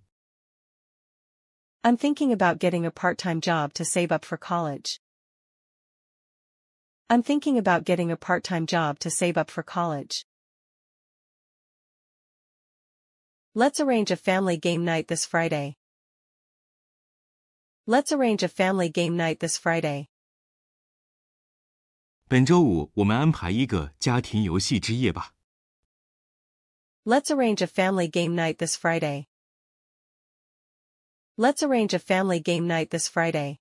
[1.81, 4.99] I'm thinking about getting a part-time job to save up for college.
[7.07, 10.25] I'm thinking about getting a part-time job to save up for college.
[13.53, 15.77] Let's arrange a family game night this Friday.
[17.87, 20.09] Let's arrange a family game night this Friday.
[22.27, 25.33] 本周五我们安排一个家庭游戏之夜吧。
[27.05, 29.27] Let's arrange a family game night this Friday.
[31.37, 33.59] Let's arrange a family game night this Friday.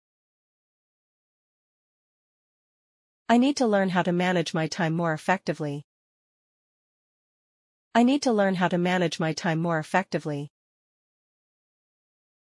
[3.28, 5.84] I need to learn how to manage my time more effectively.
[7.94, 10.50] I need to learn how to manage my time more effectively.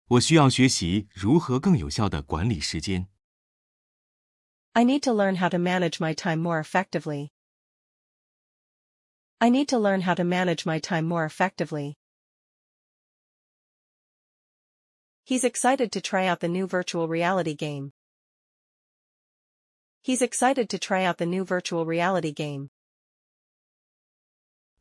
[0.08, 3.08] 我需要学习如何更有效的管理时间。
[4.74, 7.32] I need to learn how to manage my time more effectively.
[9.40, 11.98] I need to learn how to manage my time more effectively.
[15.24, 17.94] He's excited to try out the new virtual reality game.
[20.02, 22.70] He's excited to try out the new virtual reality game.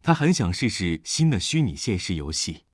[0.03, 2.65] 他很想试试新的虚拟现实游戏。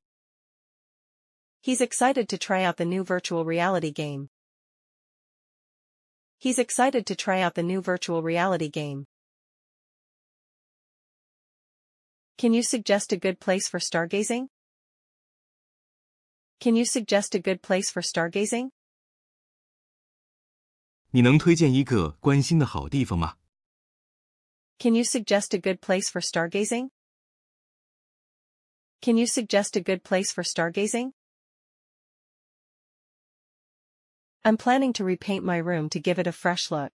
[1.60, 4.28] He's excited to try out the new virtual reality game.
[6.38, 9.06] He's excited to try out the new virtual reality game.
[12.40, 14.48] Can you suggest a good place for stargazing?
[16.60, 18.70] Can you suggest a good place for stargazing?
[21.10, 23.36] 你能推荐一个观星的好地方吗？
[24.78, 26.90] Can you suggest a good place for stargazing?
[29.00, 31.12] Can you suggest a good place for stargazing?
[34.42, 36.92] I'm planning to repaint my room to give it a fresh look.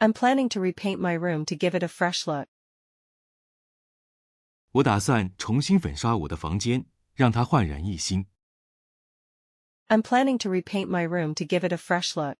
[0.00, 2.48] I'm planning to repaint my room to give it a fresh look.
[4.72, 8.26] 我打算重新粉刷我的房间，让它焕然一新。
[9.88, 12.36] I'm planning to repaint my room to give it a fresh look.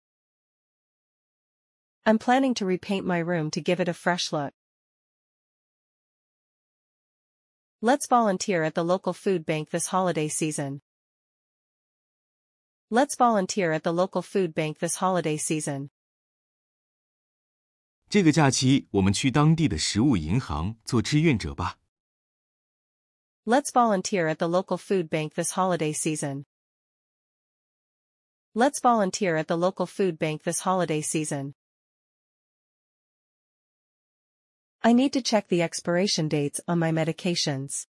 [2.04, 4.52] I'm planning to repaint my room to give it a fresh look.
[7.80, 10.80] Let's volunteer at the local food bank this holiday season.
[12.90, 15.90] Let's volunteer at the local food bank this holiday season.
[18.08, 21.78] 这个假期，我们去当地的食物银行做志愿者吧。
[23.44, 26.46] Let's volunteer at the local food bank this holiday season.
[28.54, 31.54] Let's volunteer at the local food bank this holiday season.
[34.82, 37.86] I need to check the expiration dates on my medications.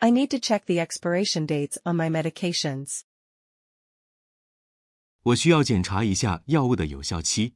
[0.00, 3.04] I need to check the expiration dates on my medications.
[5.22, 7.54] 我需要检查一下药物的有效期。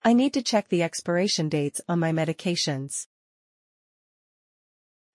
[0.00, 3.06] I need to check the expiration dates on my medications.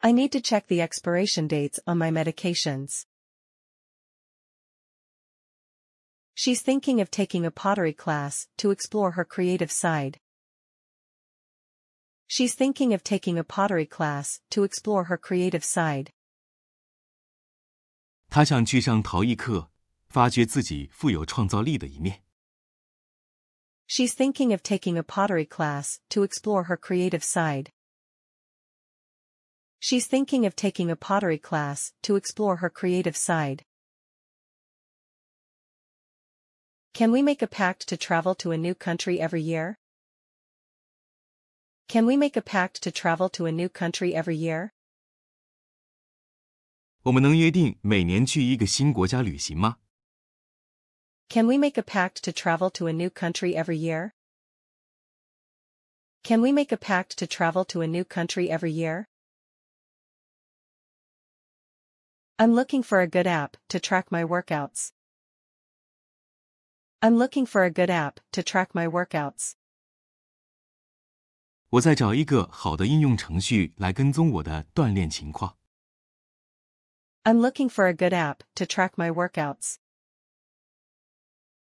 [0.02, 3.06] I need to check the expiration dates on my medications.
[6.34, 10.20] She's thinking of taking a pottery class to explore her creative side.
[12.28, 16.12] She's thinking of taking a pottery class to explore her creative side.
[18.30, 19.70] 他想去上陶艺课，
[20.08, 22.24] 发掘自己富有创造力的一面。
[23.88, 27.72] She's thinking of taking a pottery class to explore her creative side.
[29.80, 33.64] She's thinking of taking a pottery class to explore her creative side.
[36.94, 39.80] Can we make a pact to travel to a new country every year?
[41.88, 44.72] Can we make a pact to travel to a new country every year?
[47.04, 49.80] 我们能约定每年去一个新国家旅行吗？
[51.30, 54.12] Can we make a pact to travel to a new country every year?
[56.24, 59.08] Can we make a pact to travel to a new country every year?
[62.38, 64.92] I'm looking for a good app to track my workouts.
[67.02, 69.56] I'm looking for a good app to track my workouts.
[71.70, 75.58] 我在找一个好的应用程序来跟踪我的锻炼情况。
[77.24, 79.78] I'm looking for a good app to track my workouts.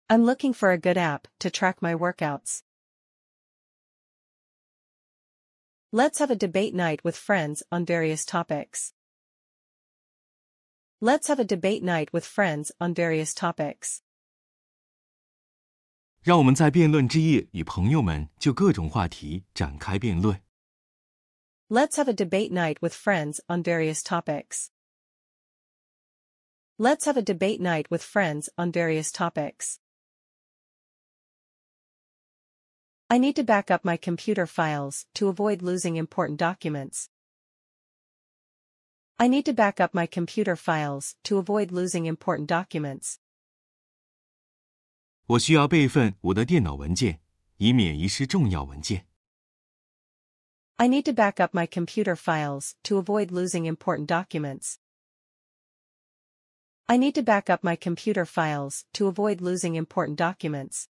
[0.09, 2.63] I'm looking for a good app to track my workouts.
[5.91, 8.93] Let's have a debate night with friends on various topics.
[11.01, 14.03] Let's have a debate night with friends on various topics.
[16.23, 20.41] 让我们在辩论之夜与朋友们就各种话题展开辩论。
[21.69, 24.69] Let's have a debate night with friends on various topics.
[26.79, 29.79] Let's have a debate night with friends on various topics.
[33.09, 37.09] I need to back up my computer files to avoid losing important documents.
[39.17, 43.17] I need to back up my computer files to avoid losing important documents.
[45.27, 47.21] 我需要备份我的电脑文件，
[47.59, 49.07] 以免遗失重要文件。
[50.77, 54.79] I need to back up my computer files to avoid losing important documents.
[56.87, 60.89] I need to back up my computer files to avoid losing important documents.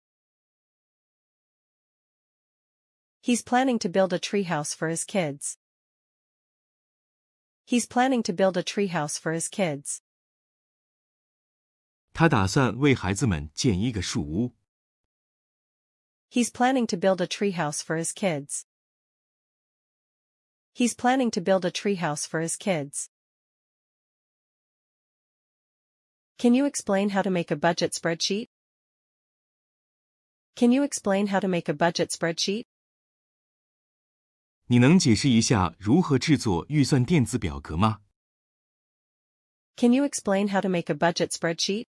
[3.22, 5.58] He's planning to build a treehouse for his kids.
[7.66, 10.02] He's planning to build a treehouse for his kids.
[12.14, 14.56] 他打算为孩子们建一个树屋。
[16.30, 18.66] He's planning to build a treehouse for his kids.
[20.74, 23.10] He's planning to build a treehouse for his kids.
[26.38, 28.50] Can you explain how to make a budget spreadsheet?
[30.56, 32.66] Can you explain how to make a budget spreadsheet?
[34.72, 38.02] 你能解释一下如何制作预算电子表格吗？
[39.76, 41.86] Can you explain how to make a budget spreadsheet?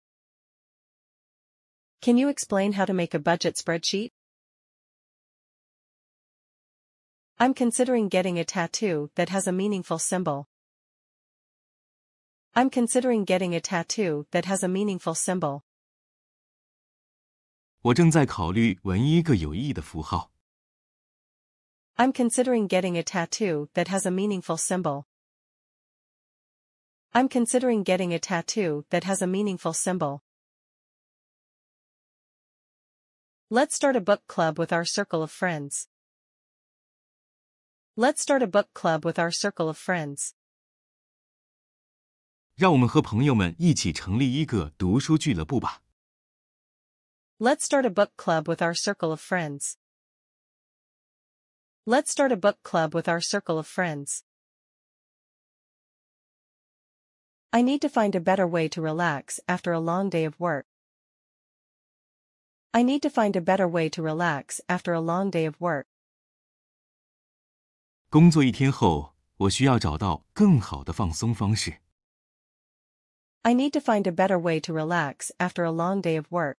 [2.01, 4.11] Can you explain how to make a budget spreadsheet?
[7.37, 10.47] I'm considering getting a tattoo that has a meaningful symbol.
[12.55, 15.63] I'm considering getting a tattoo that has a meaningful symbol.
[17.81, 20.31] 我正在考虑纹一个有意义的符号。
[21.99, 25.07] I'm considering getting a tattoo that has a meaningful symbol.
[27.13, 30.23] I'm considering getting a tattoo that has a meaningful symbol.
[33.49, 35.87] Let's start a book club with our circle of friends.
[37.97, 40.35] Let's start a book club with our circle of friends.
[42.57, 45.83] 让我们和朋友们一起成立一个读书俱乐部吧。
[47.39, 49.75] Let's start a book club with our circle of friends.
[51.89, 54.23] Let's start a book club with our circle of friends.
[57.53, 60.67] I need to find a better way to relax after a long day of work.
[62.73, 65.87] I need to find a better way to relax after a long day of work.
[68.11, 71.79] 工作一天后，我需要找到更好的放松方式。
[73.43, 76.57] I need to find a better way to relax after a long day of work.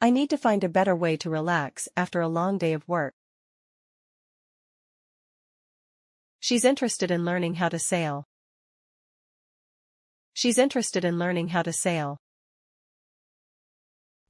[0.00, 3.14] I need to find a better way to relax after a long day of work.
[6.40, 8.24] She's interested in learning how to sail.
[10.32, 12.18] She's interested in learning how to sail.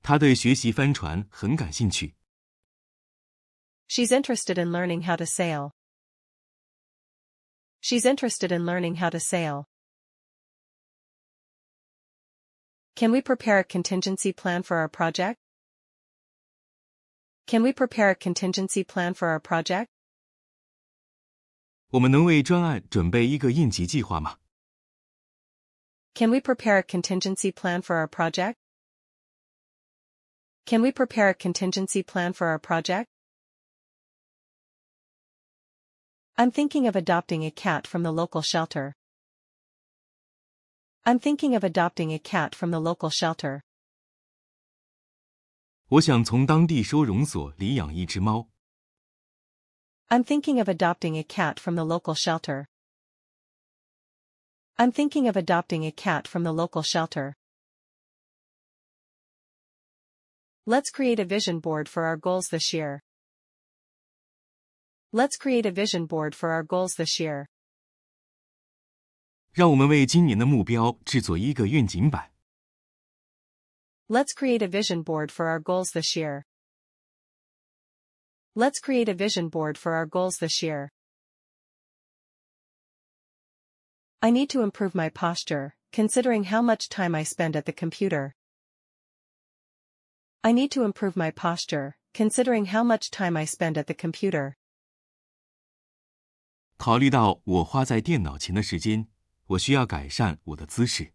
[0.02, 2.14] 他对学习帆船很感兴趣。
[3.86, 5.72] She's interested in learning how to sail.
[7.80, 9.66] She's interested in learning how to sail.
[12.96, 15.38] Can we prepare a contingency plan for our project?
[17.46, 19.88] Can we prepare a contingency plan for our project?
[21.90, 24.38] 我们能为专案准备一个应急计划吗？
[26.14, 28.54] Can we prepare a contingency plan for our project?
[30.66, 33.06] Can we prepare a contingency plan for our project?
[36.36, 38.94] I'm thinking of adopting a cat from the local shelter.
[41.04, 43.62] I'm thinking of adopting a cat from the local shelter.
[45.88, 48.48] 我想从当地收容所领养一只猫。
[50.08, 52.66] I'm thinking of adopting a cat from the local shelter.
[54.76, 57.34] I'm thinking of adopting a cat from the local shelter.
[60.64, 63.02] Let's create a vision board for our goals this year.
[65.12, 67.46] Let's create a vision board for our goals this year.
[69.52, 72.32] 让我们为今年的目标制作一个愿景板。
[74.08, 76.44] Let's create a vision board for our goals this year.
[78.54, 80.90] Let's create a vision board for our goals this year.
[84.20, 88.34] I need to improve my posture, considering how much time I spend at the computer.
[90.42, 94.56] I need to improve my posture, considering how much time I spend at the computer.
[96.76, 99.06] 考虑到我花在电脑前的时间，
[99.46, 101.12] 我需要改善我的姿势。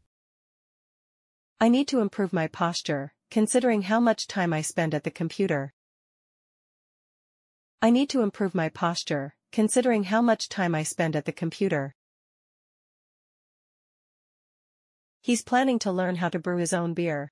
[1.59, 5.73] I need to improve my posture, considering how much time I spend at the computer.
[7.81, 11.95] I need to improve my posture, considering how much time I spend at the computer.
[15.21, 17.31] He's planning to learn how to brew his own beer.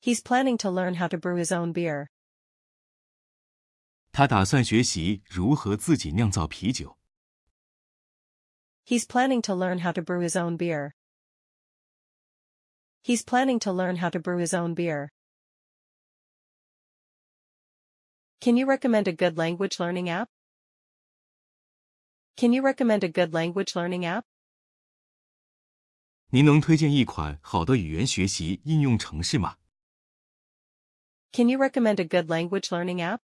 [0.00, 2.10] He's planning to learn how to brew his own beer.
[4.12, 6.96] 他打算学习如何自己酿造啤酒。
[8.84, 10.94] He's planning to learn how to brew his own beer.
[13.02, 15.12] He's planning to learn how to brew his own beer.
[18.40, 20.28] Can you recommend a good language learning app?
[22.36, 24.24] Can you recommend a good language learning app?
[26.30, 29.56] 您能推荐一款好的语言学习应用程式吗？
[31.32, 33.20] Can you recommend a good language learning app?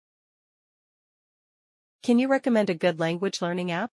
[2.02, 3.90] Can you recommend a good language learning app?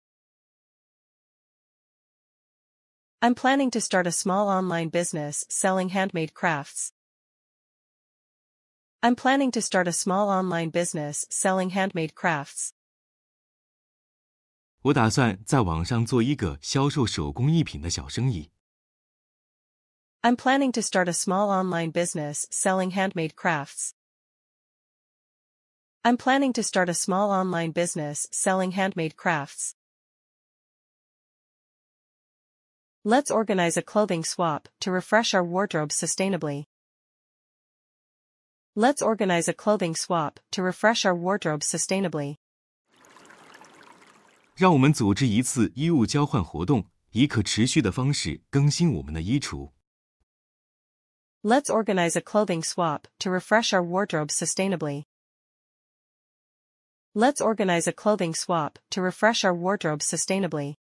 [3.21, 6.93] I'm planning to start a small online business selling handmade crafts.
[9.03, 12.73] I'm planning to start a small online business selling handmade crafts.
[14.83, 18.51] 我打算在网上做一个销售手工艺品的小生意。
[20.23, 23.93] I'm planning to start a small online business selling handmade crafts.
[26.05, 29.75] I'm planning to start a small online business selling handmade crafts.
[33.07, 36.67] Let's organize a clothing swap to refresh our wardrobe sustainably.
[38.75, 42.37] Let's organize a clothing swap to refresh our wardrobe sustainably.
[44.55, 49.73] 让我们组织一次衣物交换活动，以可持续的方式更新我们的衣橱。
[51.43, 55.07] Let's organize a clothing swap to refresh our wardrobe sustainably.
[57.15, 60.77] Let's organize a clothing swap to refresh our wardrobe sustainably.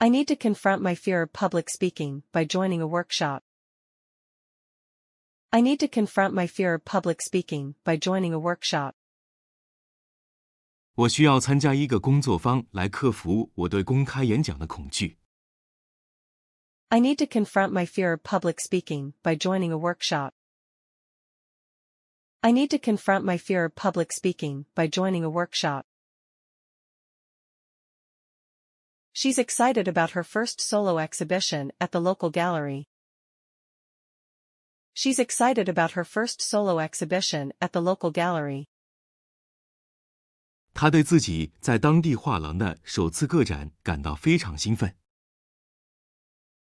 [0.00, 3.42] I need to confront my fear of public speaking by joining a workshop.
[5.50, 8.94] I need to confront my fear of public speaking by joining a workshop.
[10.96, 15.18] 我需要参加一个工作坊来克服我对公开演讲的恐惧。
[16.88, 20.32] I need to confront my fear of public speaking by joining a workshop.
[22.40, 25.84] I need to confront my fear of public speaking by joining a workshop.
[29.12, 32.86] She's excited about her first solo exhibition at the local gallery.
[34.92, 38.66] She's excited about her first solo exhibition at the local gallery.
[40.74, 44.94] 他对自己在当地画廊的首次个展感到非常兴奋。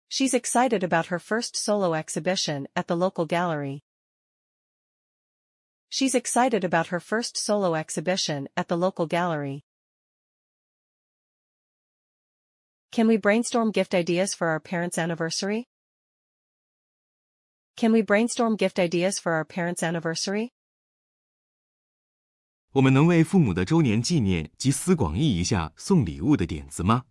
[0.08, 3.82] She's excited about her first solo exhibition at the local gallery.
[5.88, 9.62] She's excited about her first solo exhibition at the local gallery.
[12.92, 15.68] Can we brainstorm gift ideas for our parents' anniversary?
[17.76, 20.50] Can we brainstorm gift ideas for our parents' anniversary?
[22.72, 27.04] 我们能为父母的周年纪念集思广益一下送礼物的点子吗？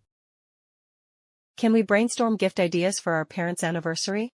[1.58, 4.32] Can we brainstorm gift ideas for our parents' anniversary?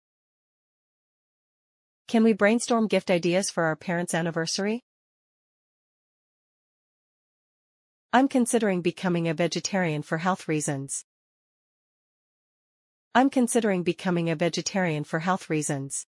[2.07, 4.81] Can we brainstorm gift ideas for our parents' anniversary?
[8.11, 11.03] I'm considering becoming a vegetarian for health reasons.
[13.13, 16.03] I'm considering becoming a vegetarian for health reasons.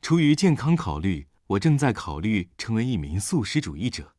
[0.00, 4.14] 出于健康考虑，我正在考虑成为一名素食主义者。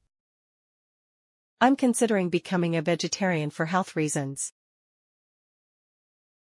[1.59, 4.49] I'm considering becoming a vegetarian for health reasons.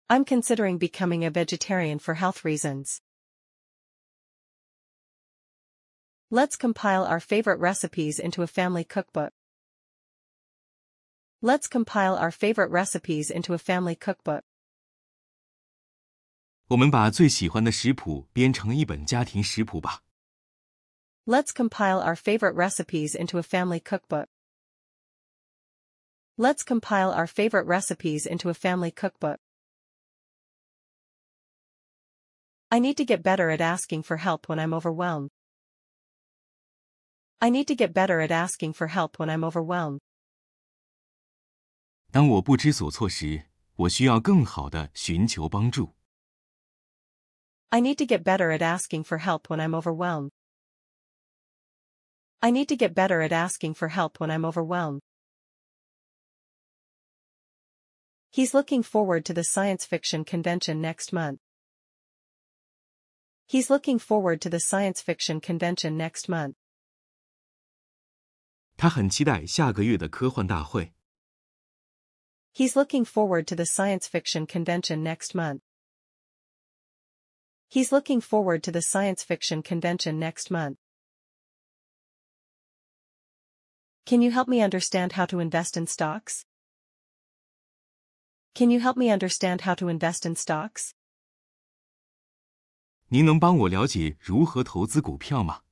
[0.08, 3.00] I'm considering becoming a vegetarian for health reasons.
[6.30, 9.32] Let's compile our favorite recipes into a family cookbook.
[11.44, 14.42] Let's compile our favorite recipes into a family cookbook.
[16.68, 20.02] 我们把最喜欢的食谱编成一本家庭食谱吧。
[21.26, 24.26] Let's compile our favorite recipes into a family cookbook.
[26.36, 29.38] Let's compile our favorite recipes into a family cookbook.
[32.70, 35.30] I need to get better at asking for help when I'm overwhelmed.
[37.40, 40.00] I need to get better at asking for help when I'm overwhelmed.
[42.14, 43.44] 当我不知所措时，
[43.76, 45.94] 我需要更好的寻求帮助。
[47.68, 50.30] I need to get better at asking for help when I'm overwhelmed.
[52.40, 55.02] I need to get better at asking for help when I'm overwhelmed.
[58.32, 61.38] He's looking forward to the science fiction convention next month.
[63.46, 66.54] He's looking forward to the science fiction convention next month.
[68.76, 70.92] 他很期待下个月的科幻大会。
[72.54, 75.62] He's looking forward to the science fiction convention next month.
[77.68, 80.78] He's looking forward to the science fiction convention next month.
[84.04, 86.44] Can you help me understand how to invest in stocks?
[88.54, 90.94] Can you help me understand how to invest in stocks?
[93.12, 95.62] 您能帮我了解如何投资股票吗？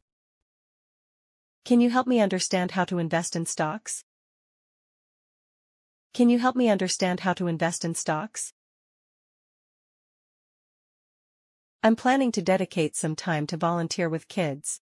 [1.64, 4.02] Can you help me understand how to invest in stocks?
[6.12, 8.52] Can you help me understand how to invest in stocks?
[11.82, 14.80] I'm planning to dedicate some time to volunteer with kids.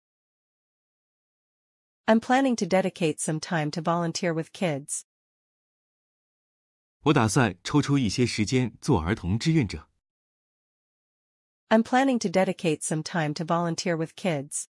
[2.09, 5.05] I'm planning to dedicate some time to volunteer with kids.
[7.03, 9.89] 我打算抽出一些时间做儿童志愿者。
[11.69, 14.69] I'm planning to dedicate some time to volunteer with kids.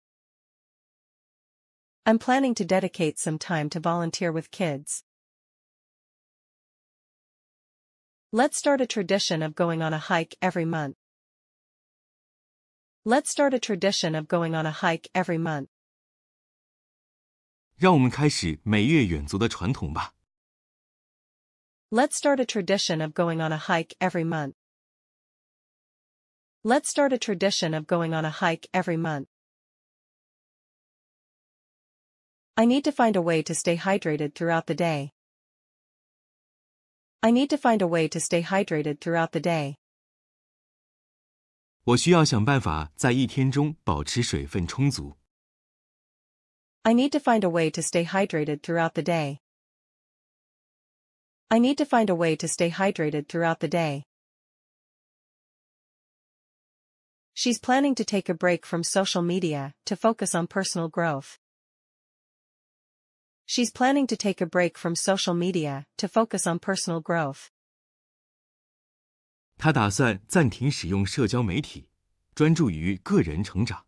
[2.05, 5.03] I'm planning to dedicate some time to volunteer with kids.
[8.31, 10.95] Let's start a tradition of going on a hike every month.
[13.05, 15.69] Let's start a tradition of going on a hike every month.
[17.77, 20.13] 让我们开始每月远足的传统吧。
[21.91, 24.55] Let's start a tradition of going on a hike every month.
[26.63, 29.27] Let's start a tradition of going on a hike every month.
[32.57, 35.11] I need to find a way to stay hydrated throughout the day.
[37.21, 39.77] I need to find a way to stay hydrated throughout the day.
[41.85, 45.17] 我需要想办法在一天中保持水分充足。
[46.81, 49.39] I need to find a way to stay hydrated throughout the day.
[51.47, 54.03] I need to find a way to stay hydrated throughout the day.
[57.33, 61.37] She's planning to take a break from social media to focus on personal growth.
[63.49, 67.49] She's planning to take a break from social media to focus on personal growth.
[69.57, 71.87] 他打算暂停使用社交媒体，
[72.33, 73.85] 专注于个人成长。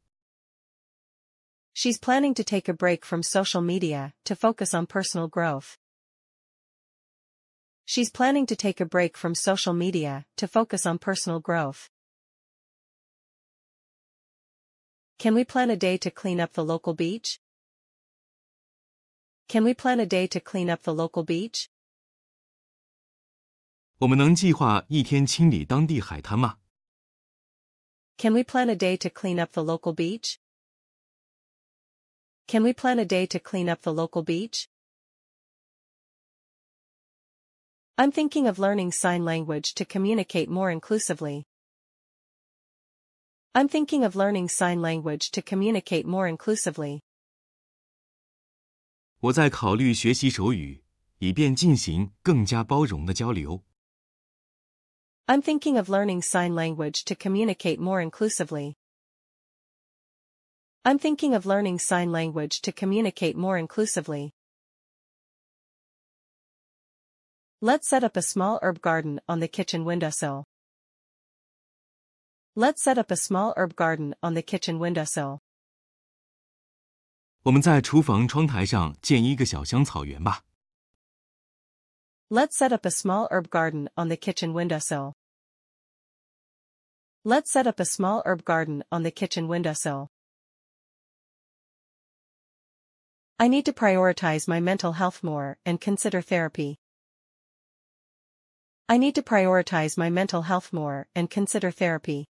[1.73, 5.77] She's planning to take a break from social media to focus on personal growth.
[7.85, 11.89] She's planning to take a break from social media to focus on personal growth.
[15.19, 17.39] Can we plan a day to clean up the local beach?
[19.51, 21.69] Can we plan a day to clean up the local beach?
[23.99, 26.59] 我们能计划一天清理当地海滩吗？
[28.17, 30.37] Can we plan a day to clean up the local beach?
[32.47, 34.67] Can we plan a day to clean up the local beach?
[37.95, 41.47] I'm thinking of learning sign language to communicate more inclusively.
[43.53, 47.01] I'm thinking of learning sign language to communicate more inclusively.
[49.21, 50.83] 我在考虑学习手语，
[51.19, 53.63] 以便进行更加包容的交流。
[55.25, 58.75] I'm thinking of learning sign language to communicate more inclusively.
[60.83, 64.31] I'm thinking of learning sign language to communicate more inclusively.
[67.59, 70.45] Let's set up a small herb garden on the kitchen windowsill.
[72.55, 75.39] Let's set up a small herb garden on the kitchen windowsill.
[77.43, 80.43] 我们在厨房窗台上建一个小香草园吧。
[82.29, 85.13] Let's set up a small herb garden on the kitchen windowsill.
[87.23, 90.07] Let's set up a small herb garden on the kitchen windowsill.
[93.37, 96.79] I need to prioritize my mental health more and consider therapy.
[98.89, 102.25] I need to prioritize my mental health more and consider therapy.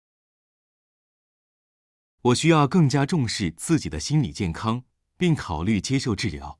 [2.22, 4.84] 我需要更加重视自己的心理健康，
[5.18, 6.58] 并考虑接受治疗。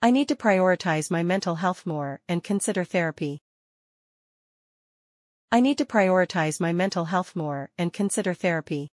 [0.00, 3.40] I need to prioritize my mental health more and consider therapy.
[5.48, 8.90] I need to prioritize my mental health more and consider therapy.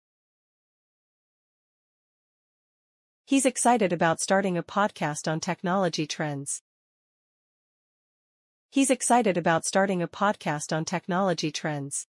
[3.25, 6.63] He's excited about starting a podcast on technology trends.
[8.71, 12.07] He's excited about starting a podcast on technology trends.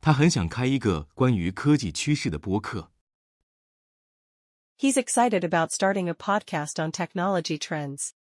[0.00, 2.92] 他很想开一个关于科技趋势的播客。
[4.76, 8.14] He's excited about starting a podcast on technology trends.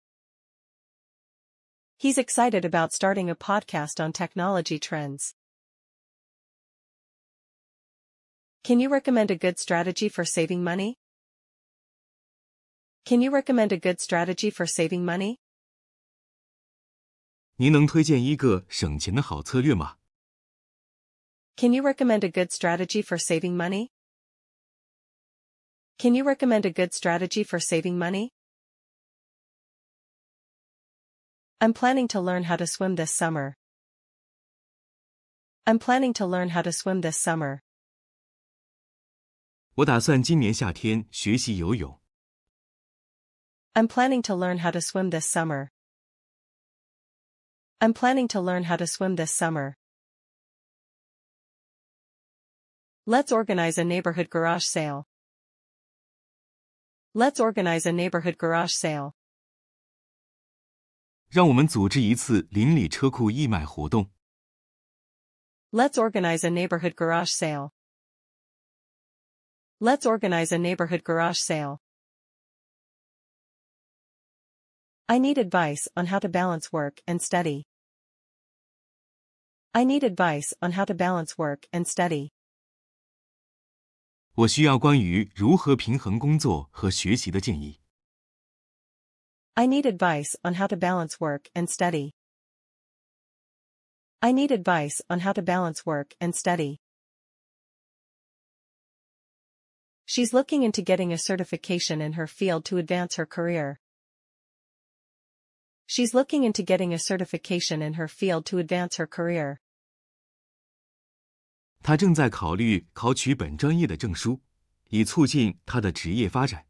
[1.96, 5.34] He's excited about starting a podcast on technology trends.
[8.64, 10.98] Can you recommend a good strategy for saving money?
[13.04, 15.38] Can you recommend a good strategy for saving money?
[17.56, 19.96] 您能推荐一个省钱的好策略吗？
[21.56, 23.90] Can you recommend a good strategy for saving money?
[25.98, 28.32] Can you recommend a good strategy for saving money?
[31.60, 33.56] I'm planning to learn how to swim this summer.
[35.66, 37.62] I'm planning to learn how to swim this summer.
[39.74, 42.00] 我打算今年夏天学习游泳。
[43.74, 45.70] I'm planning to learn how to swim this summer.
[47.80, 49.74] I'm planning to learn how to swim this summer.
[53.06, 55.06] Let's organize a neighborhood garage sale.
[57.14, 59.12] Let's organize a neighborhood garage sale.
[61.28, 64.10] 让我们组织一次邻里车库义卖活动。
[65.70, 67.72] Let's organize a neighborhood garage sale.
[69.78, 71.80] Let's organize a neighborhood garage sale.
[75.06, 77.64] I need advice on how to balance work and study.
[79.72, 82.32] I need advice on how to balance work and study.
[84.34, 87.80] 我需要关于如何平衡工作和学习的建议。
[89.54, 92.12] I need advice on how to balance work and study.
[94.20, 96.78] I need advice on how to balance work and study.
[100.06, 103.80] She's looking into getting a certification in her field to advance her career.
[105.86, 109.60] She's looking into getting a certification in her field to advance her career.
[111.82, 114.40] 她正在考虑考取本专业的证书，
[114.88, 116.66] 以促进她的职业发展。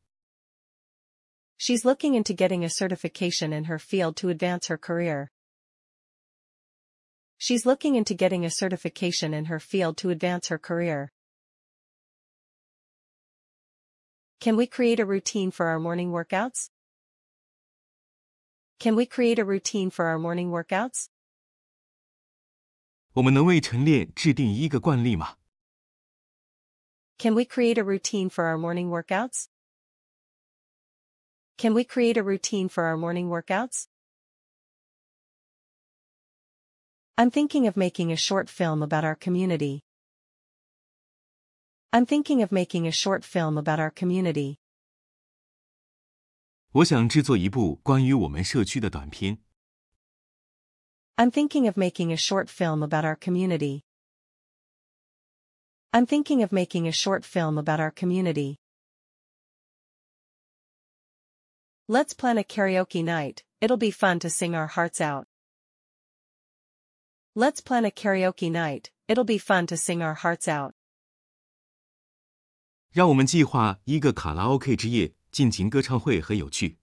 [1.58, 5.30] She's looking into getting a certification in her field to advance her career.
[7.36, 11.10] She's looking into getting a certification in her field to advance her career.
[14.40, 16.70] Can we create a routine for our morning workouts?
[18.78, 21.08] Can we create a routine for our morning workouts?
[23.14, 25.36] 我们能为晨练制定一个惯例吗？
[27.18, 29.46] Can we create a routine for our morning workouts?
[31.56, 33.86] Can we create a routine for our morning workouts?
[37.16, 39.82] I'm thinking of making a short film about our community.
[41.90, 44.58] I'm thinking of making a short film about our community.
[46.70, 49.38] 我想制作一部关于我们社区的短片。
[51.16, 53.84] I'm thinking of making a short film about our community.
[55.92, 58.58] I'm thinking of making a short film about our community.
[61.88, 65.26] Let's plan a karaoke night, it'll be fun to sing our hearts out.
[67.34, 70.74] Let's plan a karaoke night, it'll be fun to sing our hearts out.
[72.90, 76.78] 让我们计划一个卡拉 OK 之夜，尽情歌唱会很有趣。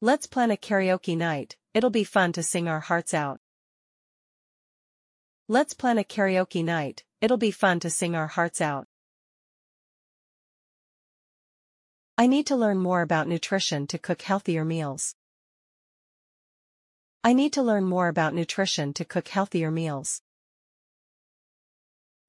[0.00, 3.40] Let's plan a karaoke night, it'll be fun to sing our hearts out.
[5.48, 8.86] Let's plan a karaoke night, it'll be fun to sing our hearts out.
[12.16, 15.14] I need to learn more about nutrition to cook healthier meals.
[17.22, 20.20] I need to learn more about nutrition to cook healthier meals.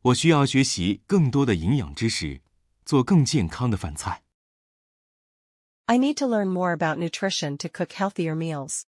[0.02, 2.42] 我需要学习更多的营养知识，
[2.86, 4.24] 做更健康的饭菜。
[5.86, 8.86] I need to learn more about nutrition to cook healthier meals.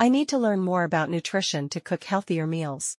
[0.00, 2.98] I need to learn more about nutrition to cook healthier meals.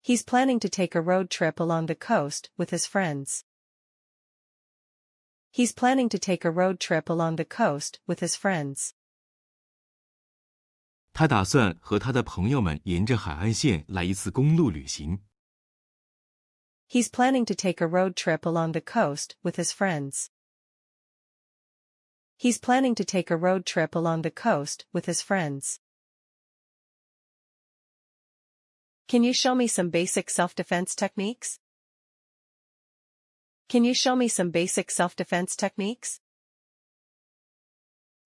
[0.00, 3.44] He's planning to take a road trip along the coast with his friends.
[5.50, 8.92] He's planning to take a road trip along the coast with his friends.
[11.12, 15.22] 他打算和他的朋友们沿着海岸线来一次公路旅行。
[16.88, 20.26] He's planning to take a road trip along the coast with his friends.
[22.38, 25.80] He's planning to take a road trip along the coast with his friends.
[29.06, 31.58] Can you show me some basic self-defense techniques?
[33.68, 36.20] Can you show me some basic self-defense techniques?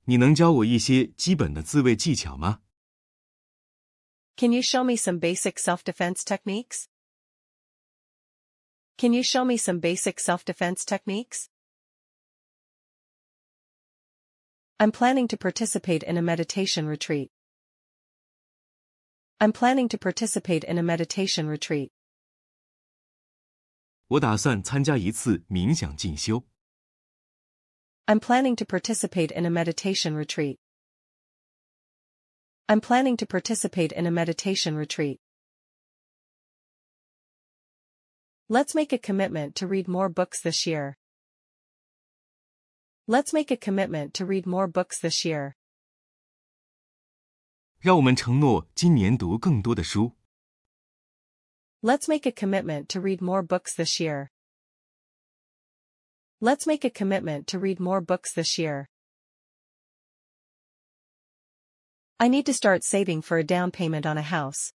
[0.04, 2.62] 你能教我一些基本的自卫技巧吗？
[4.36, 6.86] Can you show me some basic self-defense techniques?
[8.96, 11.48] Can you show me some basic self-defense techniques?
[14.78, 17.30] I'm planning to participate in a meditation retreat.
[19.40, 21.90] I'm planning to participate in a meditation retreat.
[24.08, 26.44] 我打算参加一次冥想进修。
[28.06, 30.58] I'm planning to participate in a meditation retreat.
[32.66, 35.18] I'm planning to participate in a meditation retreat.
[38.48, 40.96] Let's make a commitment to read more books this year.
[43.06, 45.54] Let's make a commitment to read more books this year.
[47.78, 50.16] 让我们承诺今年读更多的书。
[51.80, 54.30] Let's make a commitment to read more books this year.
[56.40, 58.88] Let's make a commitment to read more books this year.
[62.18, 64.72] I need to start saving for a down payment on a house.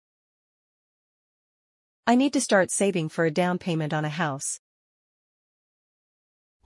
[2.07, 4.61] I need to start saving for a down payment on a house.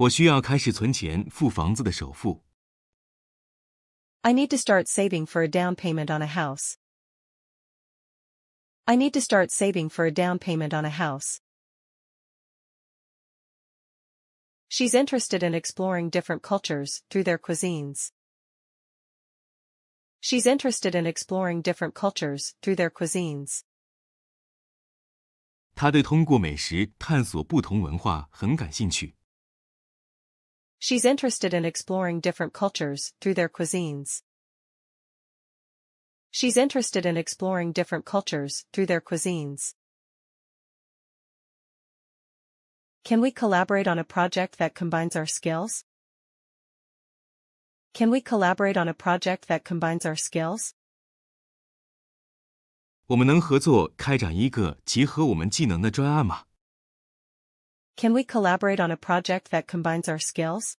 [0.01, 2.45] 我需要开始存钱付房子的首付。
[4.21, 6.77] I need to start saving for a down payment on a house.
[8.85, 11.41] I need to start saving for a down payment on a house.
[14.69, 18.11] She's interested in exploring different cultures through their cuisines.
[20.21, 23.63] She's interested in exploring different cultures through their cuisines.
[25.75, 29.15] 他对通过美食探索不同文化很感兴趣。
[30.81, 34.23] She's interested in exploring different cultures through their cuisines.
[36.31, 39.75] She's interested in exploring different cultures through their cuisines.
[43.05, 45.85] Can we collaborate on a project that combines our skills?
[47.95, 50.75] Can we collaborate on a project that combines our skills?
[53.07, 56.47] 我们能合作开展一个结合我们技能的专案吗？
[57.97, 60.77] Can we collaborate on a project that combines our skills?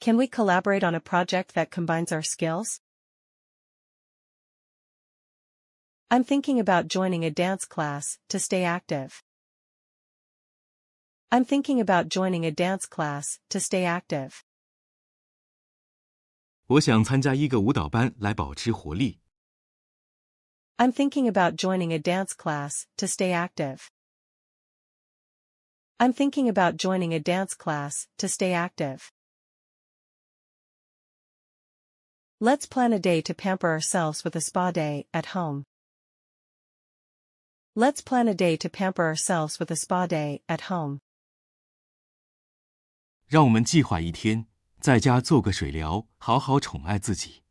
[0.00, 2.80] Can we collaborate on a project that combines our skills?
[6.10, 9.22] I'm thinking about joining a dance class to stay active.
[11.30, 14.42] I'm thinking about joining a dance class to stay active.
[16.66, 19.20] 我想参加一个舞蹈班来保持活力。
[20.76, 23.90] I'm thinking about joining a dance class to stay active.
[25.98, 29.12] I'm thinking about joining a dance class to stay active.
[32.40, 35.64] Let's plan a day to pamper ourselves with a spa day at home.
[37.76, 41.00] Let's plan a day to pamper ourselves with a spa day at home.
[43.26, 44.46] 让我们计划一天，
[44.80, 47.42] 在家做个水疗，好好宠爱自己。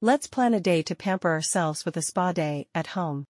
[0.00, 3.24] Let's plan a day to pamper ourselves with a spa day at home.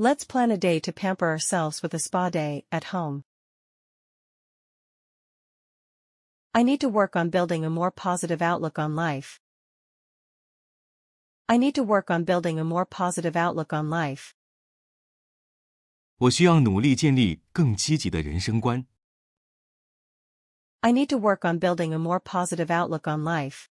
[0.00, 3.24] Let's plan a day to pamper ourselves with a spa day at home.
[6.54, 9.40] I need to work on building a more positive outlook on life.
[11.48, 14.34] I need to work on building a more positive outlook on life.
[16.18, 18.86] 我需要努力建立更积极的人生观。
[20.80, 23.68] I need to work on building a more positive outlook on life.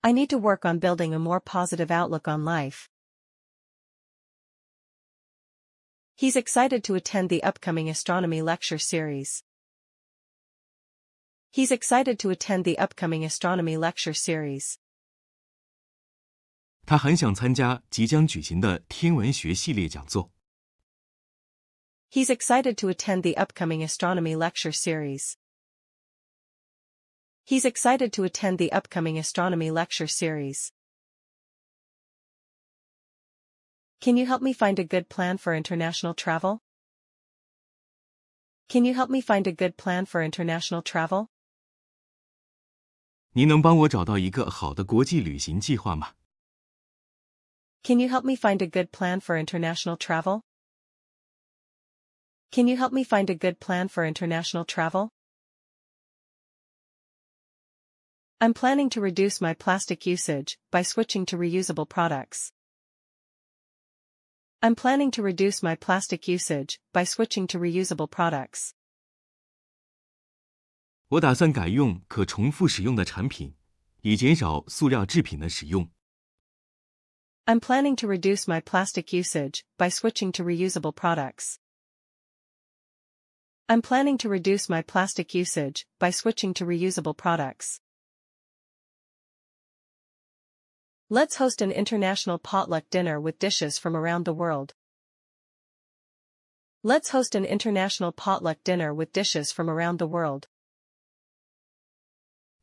[0.00, 2.88] I need to work on building a more positive outlook on life.
[6.16, 9.42] He's excited to attend the upcoming astronomy lecture series.
[11.50, 14.78] He's excited to attend the upcoming astronomy lecture series.
[16.84, 20.32] 他很想参加即将举行的天文学系列讲座。
[22.10, 25.36] He's excited to attend the upcoming astronomy lecture series.
[27.44, 30.70] He's excited to attend the upcoming astronomy lecture series.
[34.00, 36.60] Can you help me find a good plan for international travel?
[38.68, 41.28] Can you help me find a good plan for international travel?
[43.34, 46.14] 您能帮我找到一个好的国际旅行计划吗？
[47.82, 50.42] Can you help me find a good plan for international travel?
[52.50, 55.08] Can you help me find a good plan for international travel?
[58.38, 62.52] I'm planning to reduce my plastic usage by switching to reusable products.
[64.60, 68.72] I'm planning to reduce my plastic usage by switching to reusable products.
[71.08, 73.54] 我打算改用可重复使用的产品，
[74.02, 75.90] 以减少塑料制品的使用。
[77.44, 81.56] I'm planning to reduce my plastic usage by switching to reusable products.
[83.66, 87.78] I'm planning to reduce my plastic usage by switching to reusable products.
[91.08, 94.74] Let's host an international potluck dinner with dishes from around the world.
[96.82, 100.48] Let's host an international potluck dinner with dishes from around the world.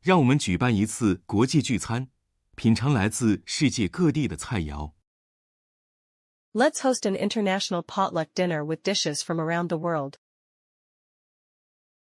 [0.01, 2.09] 让我们举办一次国际聚餐，
[2.55, 4.93] 品尝来自世界各地的菜肴。
[6.51, 10.17] Let's host an international potluck dinner with dishes from around the world.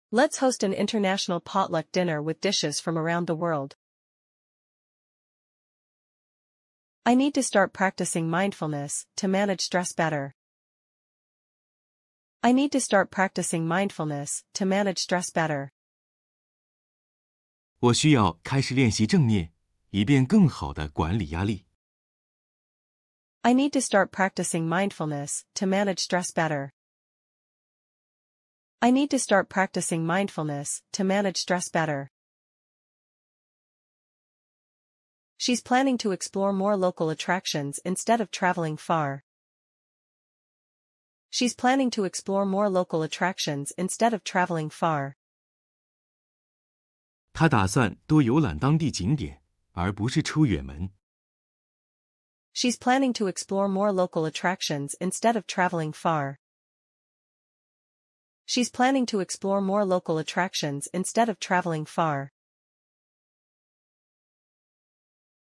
[0.09, 3.75] Let's host an international potluck dinner with dishes from around the world.
[7.03, 10.33] I need to start practicing mindfulness to manage stress better.
[12.41, 15.71] I need to start practicing mindfulness to manage stress better.
[17.79, 19.51] 我需要开始练习正念，
[19.89, 21.65] 以便更好的管理压力。
[23.41, 26.71] I need to start practicing mindfulness to manage stress better.
[28.79, 32.09] I need to start practicing mindfulness to manage stress better.
[35.37, 39.23] She's planning to explore more local attractions instead of traveling far.
[41.29, 45.15] She's planning to explore more local attractions instead of traveling far.
[47.33, 50.91] 他打算多游览当地景点，而不是出远门。
[52.53, 56.37] She's planning to explore more local attractions instead of traveling far.
[58.45, 62.31] She's planning to explore more local attractions instead of traveling far.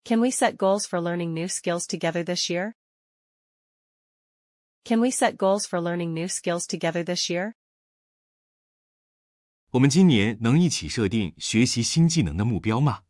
[0.04, 2.74] Can we set goals for learning new skills together this year?
[4.84, 7.54] Can we set goals for learning new skills together this year?
[9.72, 13.04] 我们今年能一起设定学习新技能的目标吗？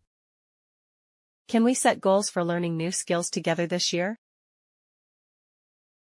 [1.46, 4.16] Can we set goals for learning new skills together this year?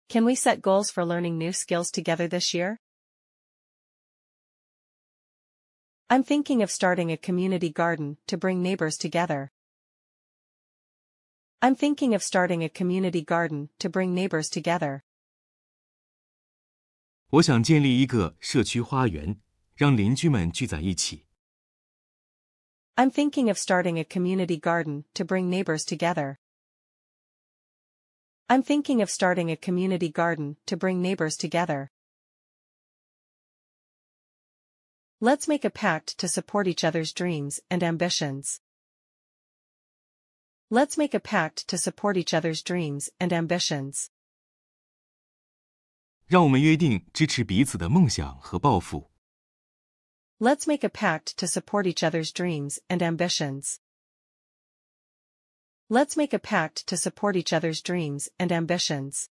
[0.07, 2.79] Can we set goals for learning new skills together this year?
[6.07, 9.51] I'm thinking of starting a community garden to bring neighbors together.
[11.59, 15.01] I'm thinking of starting a community garden to bring neighbors together.
[17.31, 19.39] 我想建立一个社区花园，
[19.75, 21.25] 让邻居们聚在一起。
[22.95, 26.37] I'm thinking of starting a community garden to bring neighbors together.
[28.47, 31.91] I'm thinking of starting a community garden to bring neighbors together.
[35.21, 38.59] Let's make a pact to support each other's dreams and ambitions.
[40.69, 44.07] Let's make a pact to support each other's dreams and ambitions.
[46.27, 49.09] 让我们约定支持彼此的梦想和抱负。
[50.37, 53.77] Let's make a pact to support each other's dreams and ambitions.
[55.87, 59.25] Let's make a pact to support each other's dreams and ambitions.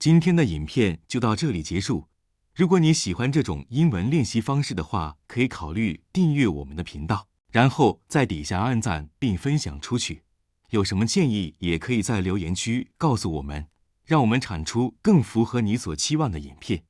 [0.00, 2.08] 今天的影片就到这里结束。
[2.54, 10.21] 如果你喜欢这种英文练习方式的话，可以考虑订阅我们的频道， 然后在底下按赞并分享出去。
[10.69, 13.65] 有什么建议，也可以在留言区告诉我们，
[14.05, 16.83] 让我们产出更符合你所期望的影片。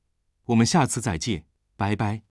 [0.44, 2.27] 我们下次再见，拜拜。